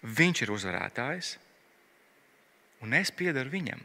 Viņš 0.00 0.46
ir 0.46 0.52
uzvarētājs, 0.56 1.34
un 2.80 2.96
es 2.96 3.12
piedaru 3.12 3.52
viņam. 3.52 3.82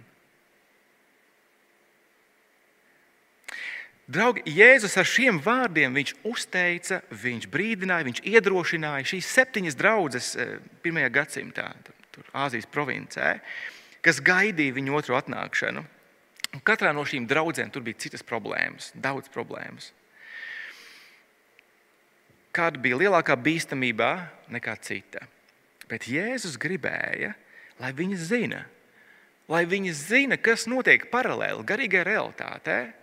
Draugi, 4.05 4.43
Jēzus 4.45 4.99
ar 5.01 5.07
šiem 5.09 5.39
vārdiem 5.41 5.95
viņš 5.97 6.11
uzteica, 6.29 6.99
viņš 7.09 7.47
brīdināja, 7.49 8.05
viņš 8.05 8.19
iedrošināja 8.21 9.07
šīs 9.09 9.29
septiņas 9.33 9.77
draudzes 9.79 10.27
eh, 10.37 10.57
pirmajā 10.85 11.09
gadsimtā, 11.15 11.71
tur, 12.13 12.27
Āzijas 12.37 12.67
provincē, 12.69 13.39
kas 14.05 14.21
gaidīja 14.21 14.75
viņu 14.75 14.99
otru 14.99 15.17
atnākšanu. 15.17 15.81
Un 16.53 16.61
katrā 16.63 16.91
no 16.93 17.01
šīm 17.01 17.25
draudzēm 17.27 17.71
tur 17.73 17.81
bija 17.83 17.97
citas 18.05 18.21
problēmas, 18.23 18.91
daudz 18.93 19.31
problēmas. 19.33 19.89
Kāda 22.55 22.79
bija 22.79 22.99
lielākā 23.01 23.33
bīstamība 23.41 24.11
nekā 24.53 24.75
cita? 24.85 25.25
Bet 25.89 26.05
Jēzus 26.07 26.59
gribēja, 26.61 27.33
lai 27.81 27.89
viņi 27.97 28.19
zina, 28.21 28.61
lai 29.49 29.63
viņi 29.65 29.97
zina, 29.97 30.37
kas 30.37 30.69
notiek 30.69 31.09
paralēli 31.09 31.65
garīgai 31.67 32.05
realitātei 32.05 32.93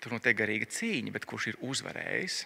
Tur 0.00 0.16
notiek 0.16 0.36
garīga 0.38 0.68
cīņa, 0.70 1.12
bet 1.12 1.26
kurš 1.28 1.50
ir 1.52 1.58
uzvarējis? 1.60 2.38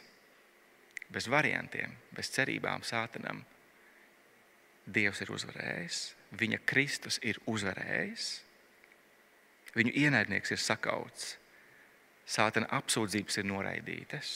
Bez 1.15 1.29
variantiem, 1.31 1.93
bez 2.17 2.33
cerībām 2.35 2.83
sātanam. 2.87 3.45
Dievs 4.85 5.23
ir 5.25 5.31
uzvarējis, 5.33 6.01
viņa 6.37 6.59
Kristus 6.69 7.17
ir 7.25 7.39
uzvarējis, 7.49 8.27
viņu 9.79 9.95
ienaidnieks 10.03 10.53
ir 10.53 10.61
sakauts, 10.61 11.31
sātana 12.29 12.69
apsūdzības 12.77 13.41
ir 13.41 13.49
noraidītas. 13.49 14.35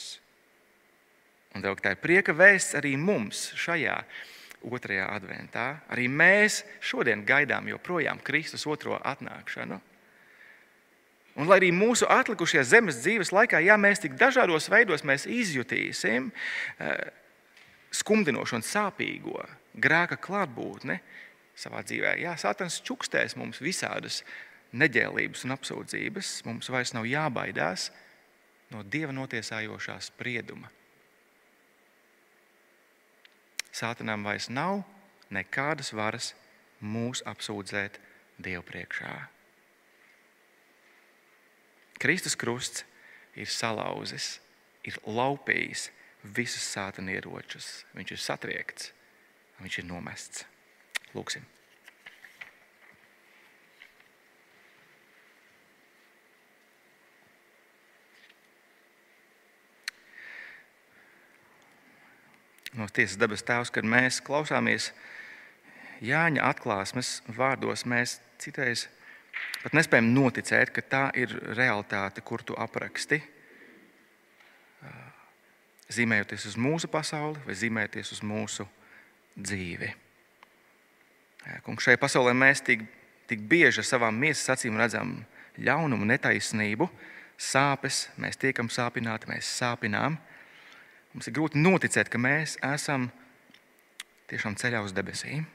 Un 1.57 1.65
tā 1.65 1.93
ir 1.93 2.01
prieka 2.01 2.33
vēsts 2.37 2.77
arī 2.77 2.95
mums 2.97 3.49
šajā 3.57 3.97
otrajā 4.69 5.07
adventā. 5.13 5.67
Arī 5.89 6.07
mēs 6.11 6.63
šodien 6.81 7.23
gaidām 7.25 7.69
joprojām 7.71 8.21
Kristus 8.23 8.67
otro 8.69 8.99
atnākšanu. 8.99 9.79
Un 11.39 11.47
lai 11.47 11.61
arī 11.61 11.69
mūsu 11.71 12.07
atlikušajā 12.11 12.65
zemes 12.67 12.99
dzīves 12.99 13.31
laikā, 13.31 13.61
ja 13.63 13.77
mēs 13.79 14.01
tik 14.03 14.17
dažādos 14.19 14.67
veidos 14.71 15.05
izjutīsim 15.23 16.31
eh, 16.33 16.97
skumdinošu 17.95 18.59
un 18.59 18.65
sāpīgo 18.65 19.45
grēka 19.79 20.19
klātbūtni 20.19 20.99
savā 21.59 21.83
dzīvē, 21.83 22.17
jā, 22.23 22.35
Sātans 22.39 22.81
čukstēs 22.83 23.37
mums 23.39 23.59
visādas 23.63 24.21
neģēlības 24.75 25.45
un 25.47 25.55
apsūdzības. 25.55 26.33
Mums 26.47 26.69
vairs 26.71 26.93
nav 26.95 27.07
jābaidās 27.09 27.89
no 28.73 28.83
dieva 28.83 29.15
notiesājošā 29.15 29.97
sprieduma. 30.11 30.69
Sātanam 33.71 34.25
vairs 34.27 34.49
nav 34.51 34.83
nekādas 35.31 35.93
varas 35.95 36.33
mūs 36.81 37.23
apsūdzēt 37.27 37.99
Dievu 38.39 38.63
priekšā. 38.63 39.38
Kristus 41.99 42.37
krusts 42.39 42.85
ir 43.35 43.49
salauzis, 43.51 44.37
ir 44.87 44.97
laupījis 45.03 45.89
visus 46.35 46.65
sātana 46.73 47.17
ieročus. 47.17 47.83
Viņš 47.95 48.15
ir 48.15 48.23
satriekts, 48.23 48.91
viņš 49.59 49.81
ir 49.83 49.89
nomests. 49.91 50.45
Lūksim! 51.15 51.47
no 62.79 62.87
tiesas 62.87 63.17
dabas 63.19 63.43
tēvs, 63.43 63.71
kad 63.73 63.87
mēs 63.87 64.21
klausāmies 64.25 64.91
Jāņa 65.99 66.45
atklāsmes 66.47 67.17
vārdos, 67.35 67.83
mēs 67.83 68.19
citreiz 68.39 68.85
Pat 69.59 69.75
nespējam 69.75 70.13
noticēt, 70.15 70.71
ka 70.71 70.81
tā 70.81 71.03
ir 71.19 71.33
realitāte, 71.57 72.23
kur 72.23 72.43
tu 72.47 72.55
apraksti. 72.55 73.19
Zīmējoties 75.89 76.45
uz 76.51 76.55
mūsu 76.61 76.87
pasauli 76.91 77.41
vai 77.47 77.57
zīmējoties 77.57 78.13
uz 78.15 78.21
mūsu 78.23 78.67
dzīvi. 79.35 79.89
Kungs, 81.65 81.83
šajā 81.87 81.99
pasaulē 81.99 82.35
mēs 82.37 82.61
tik, 82.63 82.83
tik 83.27 83.43
bieži 83.49 83.81
ar 83.81 83.87
savām 83.87 84.17
miesas 84.21 84.53
acīm 84.53 84.77
redzam 84.79 85.17
ļaunumu, 85.59 86.07
netaisnību, 86.07 86.87
sāpes, 87.39 88.07
mēs 88.19 88.39
tiekam 88.39 88.69
sāpināti, 88.71 89.31
mēs 89.31 89.49
sāpinām. 89.59 90.19
Mums 91.13 91.27
ir 91.27 91.35
grūti 91.35 91.59
noticēt, 91.59 92.11
ka 92.11 92.21
mēs 92.21 92.57
esam 92.63 93.09
tiešām 94.29 94.59
ceļā 94.61 94.83
uz 94.85 94.93
debesīm. 94.95 95.47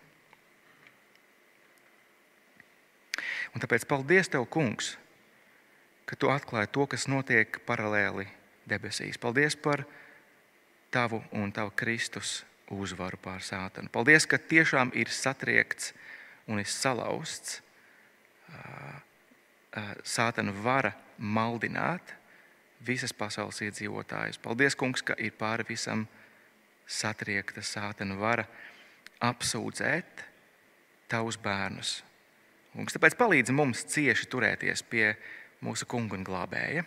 Un 3.54 3.62
tāpēc 3.62 3.86
paldies 3.86 4.30
Tev, 4.30 4.48
Kungs, 4.50 4.96
ka 6.04 6.18
Tu 6.18 6.30
atklāji 6.30 6.72
to, 6.74 6.86
kas 6.90 7.06
notiek 7.06 7.60
paralēli 7.66 8.26
debesīs. 8.68 9.20
Paldies 9.20 9.54
par 9.54 9.84
Tavu 10.90 11.22
un 11.32 11.52
Tavu 11.54 11.70
Kristus 11.78 12.42
uzvaru 12.74 13.18
pār 13.22 13.44
sātanu. 13.44 13.92
Paldies, 13.92 14.26
ka 14.26 14.38
tiešām 14.38 14.90
ir 14.98 15.12
satriekts 15.12 15.92
un 16.50 16.58
ir 16.58 16.68
salauzts 16.68 17.60
sātana 20.06 20.54
vara 20.64 20.92
maldināt 21.18 22.14
visas 22.84 23.14
pasaules 23.16 23.60
iedzīvotājus. 23.64 24.38
Paldies, 24.42 24.74
Kungs, 24.78 25.02
ka 25.02 25.14
ir 25.18 25.34
pāri 25.38 25.66
visam 25.68 26.06
satriekta 26.86 27.62
sātana 27.64 28.18
vara 28.18 28.44
apsūdzēt 29.24 30.26
tavus 31.08 31.38
bērnus 31.40 32.02
Kungs, 32.74 32.96
tāpēc 32.96 33.14
palīdz 33.18 33.54
mums 33.54 33.84
cieši 33.92 34.26
turēties 34.30 34.82
pie 34.90 35.12
mūsu 35.62 35.86
kunga 35.86 36.18
un 36.18 36.24
glābēja. 36.26 36.82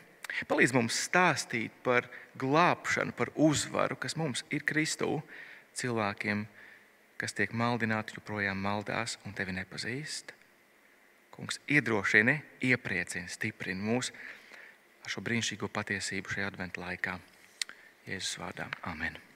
Palīdz 0.47 0.73
mums 0.75 0.97
stāstīt 1.07 1.71
par 1.85 2.09
glābšanu, 2.39 3.15
par 3.15 3.31
uzvaru, 3.39 3.95
kas 3.95 4.17
mums 4.19 4.43
ir 4.51 4.65
Kristū, 4.67 5.21
cilvēkiem, 5.79 6.43
kas 7.17 7.33
tiek 7.37 7.55
maldināti, 7.55 8.17
joprojām 8.19 8.59
maldās 8.59 9.15
un 9.25 9.37
tevi 9.37 9.55
nepazīst. 9.55 10.35
Kungs, 11.37 11.61
iedrošini, 11.71 12.35
iepriecini, 12.67 13.31
stiprini 13.31 13.87
mūs 13.87 14.11
ar 15.05 15.13
šo 15.13 15.23
brīnišķīgo 15.23 15.71
patiesību 15.71 16.35
šajā 16.35 16.51
adventu 16.51 16.83
laikā. 16.83 17.15
Jēzus 18.09 18.37
vārdā. 18.41 18.67
Amen. 18.91 19.26